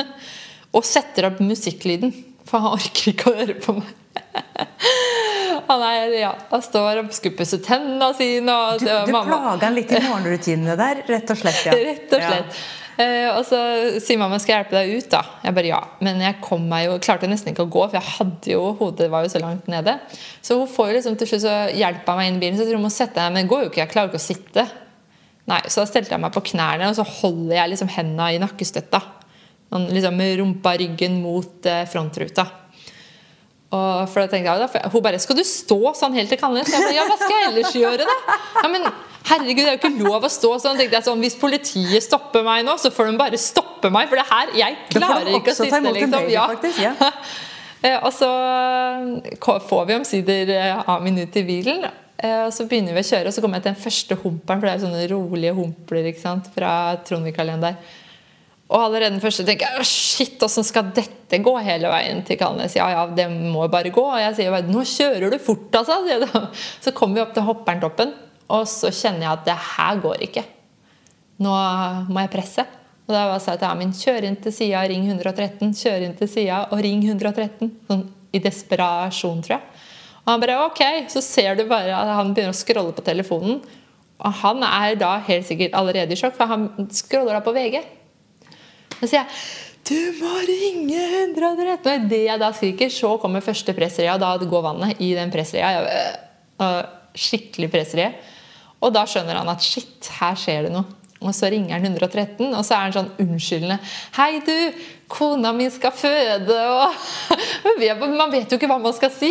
[0.76, 2.12] og setter opp musikklyden.
[2.44, 4.01] For han orker ikke å høre på meg.
[5.68, 8.52] Han, er, ja, han står og skupper seg tennene sine.
[8.52, 11.60] Og, du du plager han litt i morgenrutinene der, rett og slett?
[11.68, 11.76] Ja.
[11.88, 12.56] Rett og slett.
[12.56, 12.78] Ja.
[12.92, 13.58] Uh, og så
[14.04, 15.06] sier mamma skal jeg hjelpe deg ut.
[15.14, 17.96] da Jeg bare ja Men jeg kom meg jo, klarte nesten ikke å gå, for
[17.96, 19.96] jeg hadde jo hodet var jo så langt nede.
[20.44, 22.60] Så hun får jo liksom til slutt så hjelper meg inn i bilen.
[22.60, 24.26] Så tror hun må sette deg Men det går jo ikke, jeg klarer ikke å
[24.26, 24.66] sitte.
[25.48, 28.42] Nei, Så da stelte jeg meg på knærne, og så holder jeg liksom hendene i
[28.42, 29.00] nakkestøtta.
[29.72, 32.44] Sånn, liksom rumpa ryggen mot uh, frontruta.
[33.72, 36.82] Og for da tenkte jeg, Hun bare 'Skal du stå sånn helt til Kalnes?' Jeg
[36.82, 38.36] bare, ja, hva skal jeg ellers gjøre, da?
[38.62, 38.82] Ja, men
[39.24, 40.76] Herregud, det er jo ikke lov å stå sånn.
[40.76, 44.08] tenkte jeg sånn, Hvis politiet stopper meg nå, så får de bare stoppe meg.
[44.08, 46.10] For det her, jeg Da klarer ikke å sitte, liksom.
[46.10, 46.46] baby, Ja.
[46.48, 46.92] faktisk, ja.
[47.84, 48.28] Eh, Og så
[49.68, 51.84] får vi omsider av Amin ut i bilen.
[52.18, 54.60] eh, Og så begynner vi å kjøre, og så kommer jeg til den første humperen.
[54.60, 57.60] For det er jo sånne rolige humpler ikke sant, fra Trondvik-kalenderen.
[57.60, 57.76] der.
[58.72, 62.72] Og allerede den første tenker jeg shit, åssen skal dette gå hele veien til Kalnes?
[62.78, 64.04] Ja ja, det må bare gå.
[64.14, 65.98] Og jeg sier bare nå kjører du fort, altså.
[66.84, 68.14] Så kommer vi opp til Hopperntoppen,
[68.48, 70.46] og så kjenner jeg at det her går ikke.
[71.44, 71.52] Nå
[72.08, 72.64] må jeg presse.
[73.02, 75.72] Og da sa jeg til Amin kjør inn til sida, ring 113.
[75.76, 77.72] Kjør inn til sida og ring 113.
[77.90, 79.80] Sånn i desperasjon, tror jeg.
[80.22, 83.58] Og han bare ok, så ser du bare at han begynner å scrolle på telefonen.
[84.22, 87.82] Og han er da helt sikkert allerede i sjokk, for han scroller da på VG.
[89.02, 89.30] Så sier jeg
[89.82, 91.00] du må ringe
[91.34, 91.88] 113.
[91.90, 94.14] Og idet jeg da skriker, så kommer første pressreia.
[94.20, 95.82] Da går vannet i den pressreia.
[96.62, 96.84] Øh,
[97.18, 98.12] skikkelig pressreie.
[98.78, 100.86] Og da skjønner han at shit, her skjer det noe.
[101.22, 103.78] Og så ringer han 113, og så er han sånn unnskyldende.
[104.14, 104.56] 'Hei, du,
[105.10, 106.94] kona mi skal føde', og
[108.18, 109.30] Man vet jo ikke hva man skal si.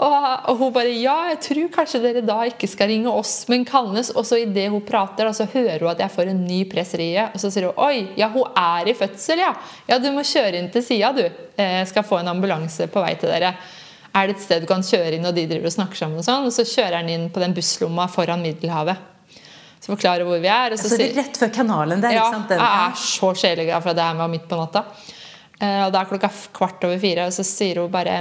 [0.00, 3.66] Og, og hun bare 'Ja, jeg tror kanskje dere da ikke skal ringe oss, men
[3.68, 4.14] Kalnes'.
[4.16, 7.28] Og så idet hun prater, da, så hører hun at jeg får en ny presserie,
[7.34, 9.54] Og så sier hun 'Oi, ja, hun er i fødsel, ja'.
[9.88, 11.28] Ja, du må kjøre inn til sida, du.
[11.56, 13.54] Eh, skal få en ambulanse på vei til dere.
[14.14, 16.24] Er det et sted du kan kjøre inn, og de driver og snakker sammen og
[16.24, 16.46] sånn?
[16.46, 18.96] Og så kjører han inn på den busslomma foran Middelhavet.
[19.80, 20.72] Så forklarer hvor vi er.
[20.72, 22.48] Og så Så det er rett før kanalen der, ja, ikke sant?
[22.48, 24.84] Den, jeg er så sjeleglad for at det her var midt på natta.
[25.60, 28.16] Eh, og det er klokka kvart over fire, og så sier hun bare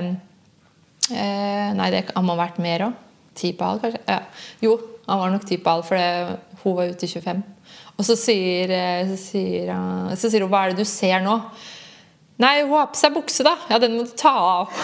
[1.11, 3.05] eh, Nei, det han må ha vært mer òg.
[3.39, 4.01] Ti på halv, kanskje?
[4.09, 4.19] Ja.
[4.65, 4.75] Jo,
[5.07, 7.43] han var nok ti på halv, for hun var ute i 25.
[7.99, 9.73] Og så sier, eh, så, sier,
[10.15, 11.35] så sier hun hva er det du ser nå?
[12.39, 13.57] Nei, hun har på seg bukse, da.
[13.71, 14.81] Ja, den må du ta av.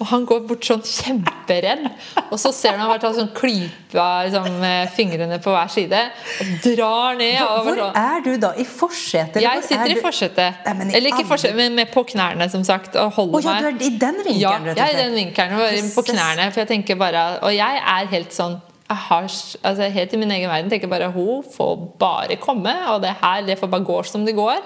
[0.00, 1.86] Og han går bort sånn kjemperedd.
[2.30, 6.02] Og så ser du han har tatt sånn klypa liksom, med fingrene på hver side.
[6.42, 7.40] Og drar ned.
[7.44, 7.98] Og Hvor sånn.
[8.02, 8.52] er du da?
[8.56, 9.40] I forsetet?
[9.40, 10.62] eller Jeg er sitter i forsetet.
[10.66, 12.96] Nei, i Eller ikke i forsetet, men med på knærne, som sagt.
[13.00, 13.66] Og holder oh, ja, meg.
[13.66, 15.58] du er i den vinkelen, Ja, rett og jeg er i den vinkelen.
[15.60, 16.48] Og på knærne.
[16.52, 19.24] For jeg tenker bare Og jeg er helt sånn jeg har,
[19.66, 23.42] altså Helt i min egen verden tenker bare hun får bare komme, og det her
[23.46, 24.62] det får bare gå som det går.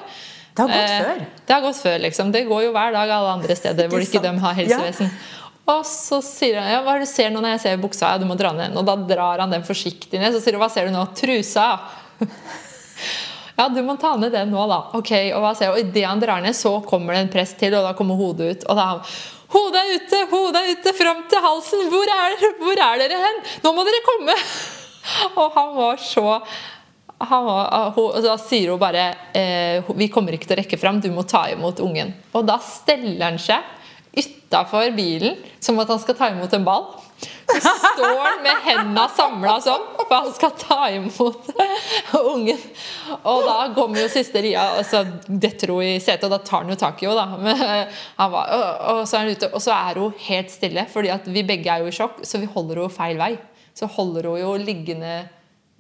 [0.55, 1.27] Det har gått Eh, før.
[1.47, 2.33] Det har gått før, liksom.
[2.33, 5.11] Det går jo hver dag alle andre steder hvor Ikke de har helsevesen.
[5.71, 8.09] Og så sier han ja, hva er det du ser nå når jeg ser buksa?
[8.11, 8.75] Ja, du må dra ned.
[8.77, 10.35] Og da drar han den forsiktig ned.
[10.35, 11.07] Så sier hun hva ser du nå?
[11.19, 11.69] Trusa.
[13.61, 14.79] Ja, du må ta ned den nå, da.
[14.97, 15.75] Ok, Og hva ser jeg?
[15.75, 18.55] Og idet han drar ned, så kommer det en prest til, og da kommer hodet
[18.55, 18.63] ut.
[18.73, 19.03] Og da han
[19.51, 20.19] Hodet er ute!
[20.31, 20.93] Hodet er ute!
[20.95, 21.81] Fram til halsen!
[21.93, 23.41] Hvor er, hvor er dere hen?
[23.65, 24.37] Nå må dere komme!
[25.43, 26.47] Og han var så han
[27.21, 31.27] og Da sier hun bare eh, Vi kommer ikke til å rekke fram, du må
[31.29, 32.15] ta imot ungen.
[32.33, 33.77] Og da steller han seg
[34.11, 36.89] utafor bilen som at han skal ta imot en ball.
[37.51, 41.51] Så står han med hendene samla sånn, for han skal ta imot
[42.33, 42.61] ungen.
[43.21, 46.65] Og da kommer jo siste ria, og så detter hun i setet, og da tar
[46.65, 47.81] han jo tak i henne.
[48.27, 52.51] og, så er hun helt stille, fordi vi begge er jo i sjokk, så vi
[52.51, 53.35] holder henne feil vei.
[53.77, 55.21] Så holder hun jo liggende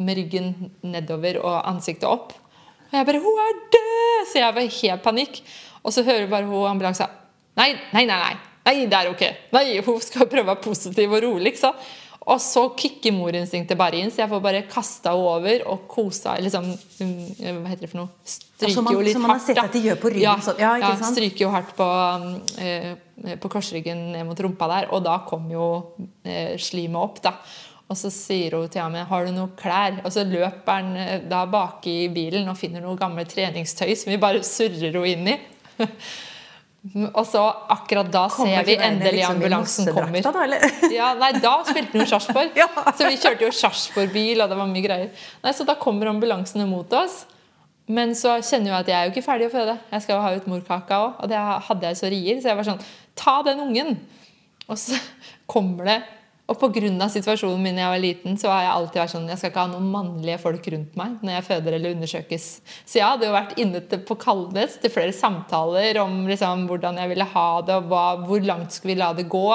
[0.00, 2.32] med ryggen nedover og ansiktet opp.
[2.90, 5.40] Og jeg bare 'Hun er død!' Så jeg var helt panikk.
[5.84, 7.06] Og så hører bare hun ambulansen
[7.56, 8.16] Nei, nei, nei.
[8.18, 8.36] nei.
[8.66, 9.22] Nei, det er ok.
[9.52, 11.54] Nei, Hun skal prøve å være positiv og rolig.
[11.54, 11.74] ikke?
[12.26, 16.36] Og så kicker morinstinktet bare inn, så jeg får bare kasta henne over og kosa
[16.38, 16.64] liksom,
[17.00, 18.08] um, Hva heter det for noe?
[18.24, 19.46] Stryker som man- jo litt som man har hardt.
[19.46, 20.58] sett at de gjør på ryggen Ja, sånn.
[20.58, 21.16] Ja, sant?
[21.16, 21.82] stryker jo hardt på,
[22.14, 22.94] um, eh,
[23.36, 25.92] på korsryggen ned mot rumpa der, og da kom jo
[26.24, 27.22] eh, slimet opp.
[27.22, 27.32] da.
[27.90, 29.98] Og så sier hun til ham har du noen klær.
[30.04, 34.12] Og så løper han eh, da bak i bilen og finner noe gammelt treningstøy som
[34.12, 35.38] vi bare surrer henne inn i.
[37.18, 37.42] og så
[37.74, 40.22] akkurat da Kommer ser vi endelig liksom ambulansen kommer.
[40.22, 40.60] da.
[41.00, 42.54] Ja, nei, Da spilte hun Sarpsborg.
[42.62, 42.68] Ja.
[42.94, 45.26] Så vi kjørte jo Sarpsborg-bil, og det var mye greier.
[45.42, 47.24] Nei, Så da kommer ambulansene mot oss.
[47.90, 49.74] Men så kjenner jeg at jeg er jo ikke ferdig å føde.
[49.90, 51.20] Jeg skal jo ha ut morkaka òg.
[51.24, 52.38] Og det hadde jeg så rier.
[52.38, 52.82] Så jeg var sånn
[53.18, 53.96] Ta den ungen!
[54.70, 54.94] Og så
[55.50, 55.98] kommer det
[56.50, 57.06] Og pga.
[57.08, 59.62] situasjonen min da jeg var liten, så har jeg alltid vært sånn Jeg skal ikke
[59.62, 62.46] ha noen mannlige folk rundt meg når jeg føder eller undersøkes.
[62.82, 66.98] Så jeg hadde jo vært inne til, på Kalnes til flere samtaler om liksom, hvordan
[66.98, 69.46] jeg ville ha det, og hva, hvor langt skulle vi la det gå,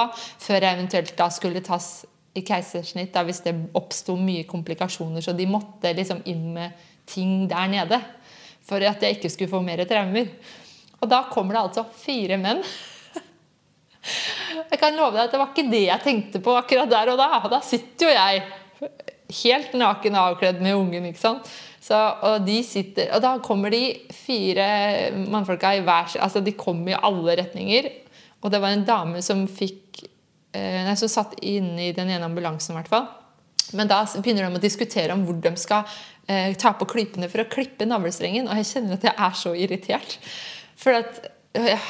[0.48, 1.89] før jeg eventuelt da skulle tas
[2.36, 5.24] i keisersnitt da, hvis det oppsto mye komplikasjoner.
[5.24, 8.00] Så de måtte liksom inn med ting der nede
[8.66, 10.32] for at jeg ikke skulle få mer traumer.
[11.04, 12.64] Og da kommer det altså fire menn.
[14.72, 17.20] Jeg kan love deg at det var ikke det jeg tenkte på akkurat der og
[17.22, 17.30] da.
[17.43, 18.43] Og Da sitter jo jeg
[19.43, 21.10] helt naken avkledd med ungen.
[21.10, 21.49] ikke sant?
[21.86, 26.97] Så, og, sitter, og da kommer de fire mannfolka i hver altså De kommer i
[26.97, 27.91] alle retninger.
[28.41, 30.01] Og det var en dame som fikk
[30.53, 33.08] eh, Nei, som satt inne i den ene ambulansen, i hvert fall.
[33.74, 35.86] Men da begynner de å diskutere om hvor de skal
[36.30, 38.49] eh, ta på klypene for å klippe navlestrengen.
[38.49, 40.18] Og jeg kjenner at jeg er så irritert.
[40.78, 41.22] For at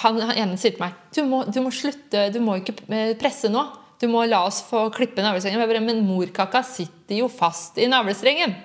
[0.02, 3.14] han, han ene sier til meg du må, du må slutte, du må ikke eh,
[3.20, 3.64] presse nå.
[4.02, 5.62] Du må la oss få klippe navlestrengen.
[5.64, 8.56] Bare, Men morkaka sitter jo fast i navlestrengen.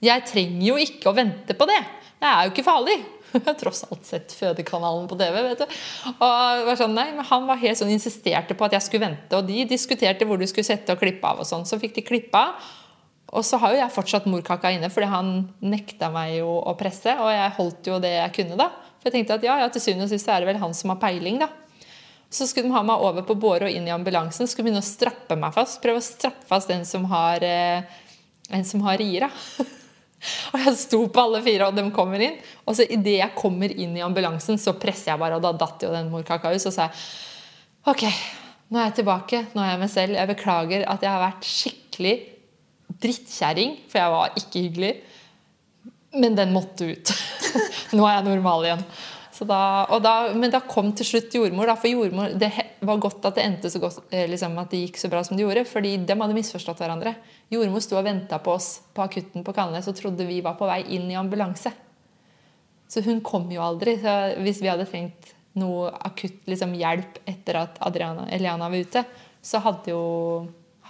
[0.00, 1.80] Jeg trenger jo ikke å vente på det.
[2.20, 3.00] Det er jo ikke farlig.
[3.34, 5.36] Jeg har tross alt sett Fødekanalen på TV.
[5.48, 5.78] vet du.
[6.12, 9.38] Og var sånn, nei, men Han var helt sånn insisterte på at jeg skulle vente,
[9.38, 11.42] og de diskuterte hvor du skulle sette og klippe av.
[11.42, 11.66] og sånn.
[11.68, 12.70] Så fikk de klippe av.
[13.30, 15.28] Og så har jo jeg fortsatt morkaka inne, fordi han
[15.62, 17.14] nekta meg jo å presse.
[17.22, 18.70] Og jeg holdt jo det jeg kunne, da.
[19.00, 20.92] For jeg tenkte at ja, ja til syvende og sist er det vel han som
[20.92, 21.48] har peiling, da.
[22.30, 24.46] Så skulle de ha meg over på båre og inn i ambulansen.
[24.46, 25.80] Skulle begynne å strappe meg fast.
[25.82, 27.82] Prøve å strappe fast den som har, eh,
[28.54, 29.26] en som har rier.
[30.52, 32.34] Og jeg sto på alle fire, og de kommer inn.
[32.68, 35.86] Og så idet jeg kommer inn i ambulansen, så presser jeg bare, og da datt
[35.86, 36.60] jo den morkaka ut.
[36.60, 38.04] Så sa jeg OK,
[38.68, 39.40] nå er jeg tilbake.
[39.54, 40.18] Nå er jeg meg selv.
[40.20, 42.14] Jeg beklager at jeg har vært skikkelig
[43.00, 44.92] drittkjerring, for jeg var ikke hyggelig.
[46.12, 47.12] Men den måtte ut.
[47.96, 48.84] nå er jeg normal igjen.
[49.40, 51.70] Da, da, men da kom til slutt jordmor.
[51.70, 52.50] Da, for jordmor, Det
[52.84, 55.36] var godt at det endte så godt, eh, liksom, at det gikk så bra som
[55.36, 55.64] det gjorde.
[55.64, 57.14] fordi de hadde misforstått hverandre.
[57.50, 60.68] Jordmor sto og venta på oss på akutten på Kalnes og trodde vi var på
[60.68, 61.72] vei inn i ambulanse.
[62.90, 63.96] Så hun kom jo aldri.
[64.02, 69.04] Så hvis vi hadde trengt noe akutt liksom, hjelp etter at Adriana, Eliana var ute,
[69.40, 70.02] så hadde jo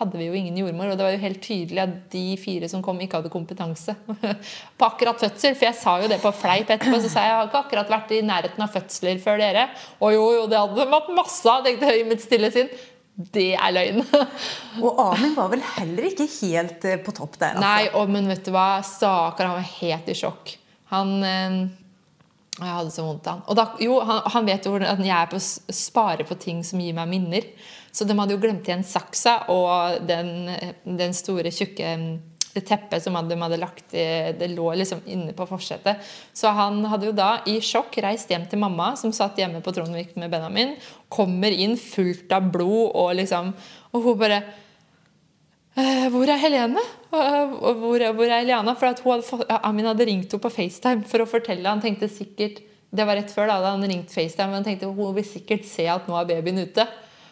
[0.01, 0.91] hadde vi jo ingen jordmor.
[0.91, 3.95] Og det var jo helt tydelig at de fire som kom, ikke hadde kompetanse
[4.79, 5.57] på akkurat fødsel.
[5.57, 7.01] For jeg sa jo det på fleip etterpå.
[7.03, 9.67] Så sa jeg jeg har ikke akkurat vært i nærheten av fødsler før dere.
[10.01, 12.73] Og jo, jo, det hadde de hatt masse av, tenkte jeg i mitt stille sinn.
[13.21, 14.01] Det er løgn.
[14.87, 17.59] og Amin var vel heller ikke helt eh, på topp der?
[17.59, 17.67] Altså.
[17.67, 18.81] Nei, og, men vet du hva?
[18.87, 20.55] Stakkar, han var helt i sjokk.
[20.95, 21.59] Han eh,
[22.57, 23.45] Jeg hadde så vondt av han.
[23.53, 26.65] Og da, jo, han, han vet jo at jeg er på å spare på ting
[26.67, 27.51] som gir meg minner.
[27.93, 30.51] Så de hadde jo glemt igjen saksa og den,
[30.85, 31.95] den store, tjukke
[32.51, 36.01] det teppet som de hadde lagt Det lå liksom inne på forsetet.
[36.35, 39.75] Så han hadde jo da i sjokk reist hjem til mamma, som satt hjemme på
[39.75, 40.75] Trondvik med Benjamin.
[41.09, 43.55] Kommer inn fullt av blod, og liksom
[43.93, 44.43] Og hun bare
[45.79, 46.83] «Eh, hvor er Helene?
[47.11, 48.75] Hvor, hvor er Eliana?
[48.75, 51.69] For hadde Amin hadde ringt henne på FaceTime for å fortelle.
[51.69, 54.91] Han tenkte sikkert, Det var rett før da, da han ringte FaceTime, men han tenkte
[54.91, 56.89] hun vil sikkert se at nå er babyen ute.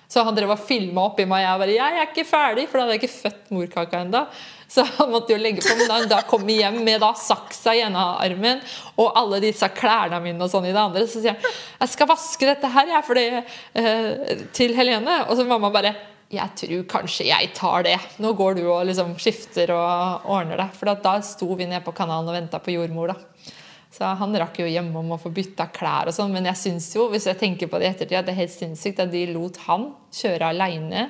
[0.08, 1.42] Så han drev og filma oppi meg.
[1.44, 4.26] Jeg bare 'Jeg er ikke ferdig', for da hadde jeg ikke født morkaka ennå.
[4.68, 5.76] Så han måtte jo legge på.
[5.76, 8.60] Men da, da kom jeg hjem med da saksa i ene armen
[8.96, 12.06] og alle disse klærne mine og sånn i det andre, så sier han 'Jeg skal
[12.08, 13.26] vaske dette her, jeg, fordi,
[13.74, 15.28] eh, til Helene'.
[15.28, 15.94] Og så mamma bare
[16.30, 18.00] 'Jeg tror kanskje jeg tar det'.
[18.18, 20.72] Nå går du og liksom skifter og ordner deg.
[20.72, 23.08] For da sto vi nede på kanalen og venta på jordmor.
[23.08, 23.16] da
[23.92, 26.32] så han rakk jo hjemom å få bytta klær og sånn.
[26.34, 28.54] Men jeg syns jo, hvis jeg tenker på det i ettertid, at det er helt
[28.54, 31.06] sinnssykt at de lot han kjøre aleine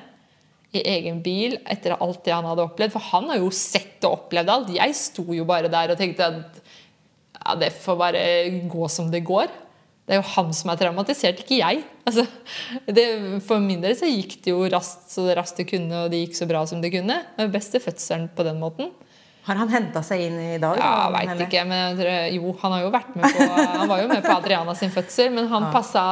[0.71, 2.93] i egen bil etter alt det han hadde opplevd.
[2.95, 4.71] For han har jo sett og opplevd alt.
[4.77, 6.61] Jeg sto jo bare der og tenkte at
[7.39, 8.23] ja, det får bare
[8.71, 9.51] gå som det går.
[10.09, 11.83] Det er jo han som er traumatisert, ikke jeg.
[12.09, 12.23] Altså,
[12.97, 13.03] det,
[13.45, 16.39] for min del så gikk det jo raskt så raskt det kunne, og det gikk
[16.39, 17.19] så bra som det kunne.
[17.35, 18.89] Det var beste fødselen på den måten.
[19.47, 20.77] Har han henta seg inn i dag?
[20.81, 21.63] Ja, Veit ikke.
[21.67, 21.99] Men
[22.35, 25.31] jo, han har jo vært med på Han var jo med på Adriana sin fødsel,
[25.33, 25.71] men han ja.
[25.73, 26.03] passa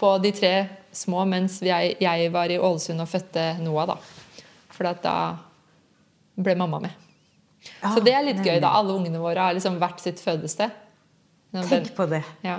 [0.00, 0.52] på de tre
[0.92, 3.96] små mens jeg, jeg, var i Ålesund og fødte Noah, da.
[4.72, 5.16] For da
[6.42, 7.08] ble mamma med.
[7.80, 8.74] Ja, så det er litt gøy, da.
[8.80, 10.74] Alle ungene våre har liksom hvert sitt fødested.
[11.68, 12.22] Tenk på det.
[12.44, 12.58] Ja.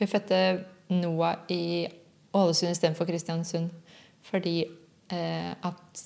[0.00, 0.40] Vi fødte
[0.92, 1.86] Noah i
[2.34, 3.70] Ålesund istedenfor Kristiansund
[4.24, 4.62] fordi
[5.12, 6.04] eh, at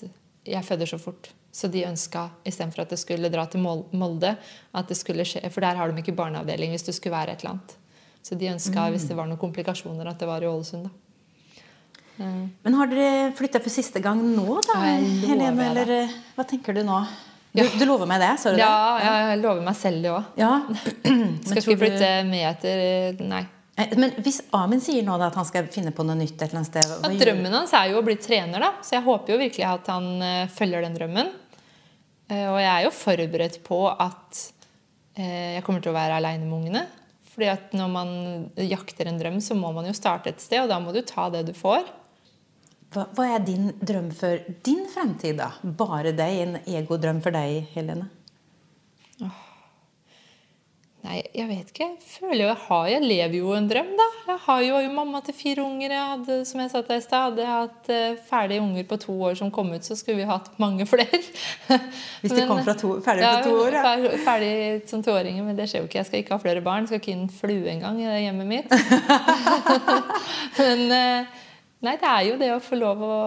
[0.48, 1.30] jeg føder så fort.
[1.52, 4.34] Så de ønska istedenfor at det skulle dra til Molde,
[4.76, 7.44] at det skulle skje, for der har de ikke barneavdeling hvis det skulle være et
[7.44, 7.76] eller annet.
[8.22, 8.94] Så de ønska, mm.
[8.94, 10.88] hvis det var noen komplikasjoner, at det var i Ålesund.
[10.88, 11.64] da.
[12.18, 12.44] Mm.
[12.62, 15.70] Men har dere flytta for siste gang nå, da, Helene?
[15.70, 16.04] Eller det.
[16.36, 16.98] hva tenker du nå?
[17.52, 17.68] Du, ja.
[17.78, 18.32] du, lover meg det?
[18.42, 19.06] sa du ja, det?
[19.06, 20.34] Ja, jeg lover meg selv det òg.
[20.38, 20.50] Ja.
[21.46, 23.46] Skal ikke flytte med etter Nei.
[23.78, 26.60] Eh, men hvis Amin sier nå at han skal finne på noe nytt et eller
[26.60, 28.72] annet sted At Drømmen hans er jo å bli trener, da.
[28.82, 31.34] Så jeg håper jo virkelig at han uh, følger den drømmen.
[32.28, 34.46] Uh, og jeg er jo forberedt på at
[35.18, 36.80] jeg kommer til å være aleine med ungene.
[37.32, 38.10] Fordi at når man
[38.62, 41.24] jakter en drøm, så må man jo starte et sted, og da må du ta
[41.34, 41.88] det du får.
[42.94, 45.48] Hva, hva er din drøm for din fremtid, da?
[45.62, 46.38] Bare deg?
[46.44, 48.06] En egodrøm for deg, Helene?
[51.08, 51.86] Nei, jeg vet ikke.
[51.86, 54.06] Jeg føler jo jeg har Jeg lever jo en drøm, da.
[54.26, 55.94] Jeg har jo, jo mamma til fire unger.
[55.94, 58.84] Jeg hadde, som jeg sa til deg i stad, hadde jeg hatt uh, ferdige unger
[58.90, 61.22] på to år som kom ut, så skulle vi hatt mange flere.
[62.20, 64.12] Hvis de kom fra to, ferdig ja, på to år, ja.
[64.26, 64.52] Ferdig
[64.90, 66.02] som toåringer, men det skjer jo ikke.
[66.02, 66.84] Jeg skal ikke ha flere barn.
[66.84, 68.76] Jeg skal ikke inn flue engang i det hjemmet mitt.
[70.60, 71.44] men uh,
[71.78, 73.18] Nei, det er jo det å få lov å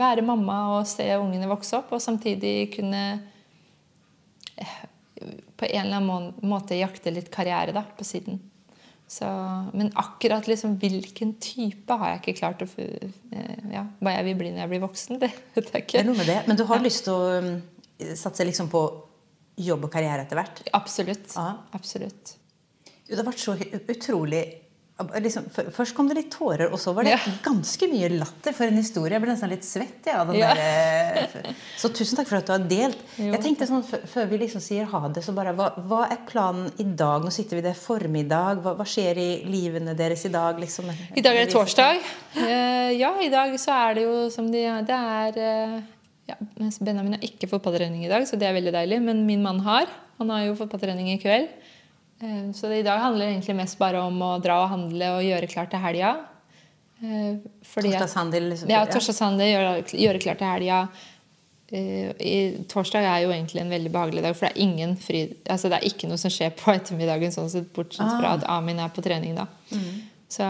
[0.00, 3.00] være mamma og se ungene vokse opp, og samtidig kunne
[4.60, 4.76] eh,
[5.60, 8.40] på en eller annen måte jakte litt karriere da, på siden.
[9.10, 9.26] Så,
[9.74, 14.36] men akkurat liksom, hvilken type har jeg ikke klart å eh, ja, Hva jeg vil
[14.38, 15.96] bli når jeg blir voksen, det vet jeg ikke.
[15.96, 16.36] Det er noe med det.
[16.46, 16.84] Men du har ja.
[16.86, 17.48] lyst til å um,
[18.14, 18.84] satse liksom på
[19.60, 20.62] jobb og karriere etter hvert?
[20.78, 21.34] Absolutt.
[21.34, 21.48] Ja.
[21.76, 22.36] Absolutt.
[23.10, 24.44] Det har vært så utrolig
[25.22, 27.20] liksom, Først kom det litt tårer, og så var det ja.
[27.44, 29.14] ganske mye latter for en historie.
[29.16, 30.08] Jeg ble nesten litt svett.
[30.10, 30.52] Ja, ja.
[30.54, 33.04] Der, eh, så tusen takk for at du har delt.
[33.16, 33.30] Jo.
[33.34, 36.68] Jeg tenkte sånn, Før vi liksom sier ha det, så bare hva, hva, er planen
[36.82, 37.24] i dag?
[37.24, 38.60] Nå sitter vi der formiddag.
[38.64, 40.60] Hva, hva skjer i livene deres i dag?
[40.60, 40.90] Liksom?
[40.90, 42.04] I dag er det torsdag.
[42.36, 45.80] Uh, ja, i dag så er det jo som de Det er uh,
[46.30, 46.36] ja,
[46.80, 49.00] Benjamin har ikke fotballtrening i dag, så det er veldig deilig.
[49.04, 49.90] Men min mann har.
[50.20, 51.48] Han har jo fotballtrening i kveld.
[52.20, 55.24] Eh, så i dag handler det egentlig mest bare om å dra og handle og
[55.24, 56.16] gjøre klart til helga.
[57.00, 58.50] Eh, torsdagshandel?
[58.52, 58.72] Liksom.
[58.72, 59.72] Ja, torsdagshandel, gjøre,
[60.04, 60.82] gjøre klart til helga.
[61.70, 62.36] Eh, I,
[62.68, 65.78] torsdag er jo egentlig en veldig behagelig dag, for det er ingen fri, altså det
[65.78, 68.40] er ikke noe som skjer på ettermiddagen, sånn sett, bortsett fra ah.
[68.40, 69.38] at Amin er på trening.
[69.38, 69.48] da.
[69.72, 70.08] Mm.
[70.30, 70.46] Så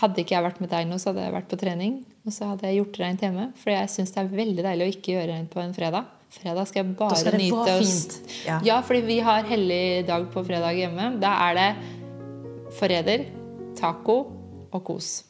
[0.00, 1.96] hadde ikke jeg vært med deg nå, så hadde jeg vært på trening.
[2.26, 3.48] Og så hadde jeg gjort rent hjemme.
[3.58, 6.12] For jeg syns det er veldig deilig å ikke gjøre rent på en fredag.
[6.32, 8.20] Fredag skal jeg bare skal nyte oss.
[8.46, 8.58] Ja.
[8.64, 11.12] ja, fordi vi har hellig dag på fredag hjemme.
[11.22, 11.70] Da er det
[12.76, 13.24] forræder,
[13.78, 14.18] taco
[14.74, 15.22] og kos.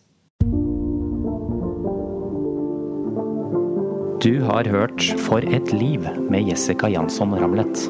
[4.24, 7.84] Du har hørt For et liv med Jessica Jansson Ramlet.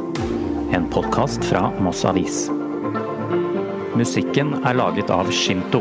[0.75, 2.49] En podkast fra Moss Avis.
[3.97, 5.81] Musikken er laget av Shinto.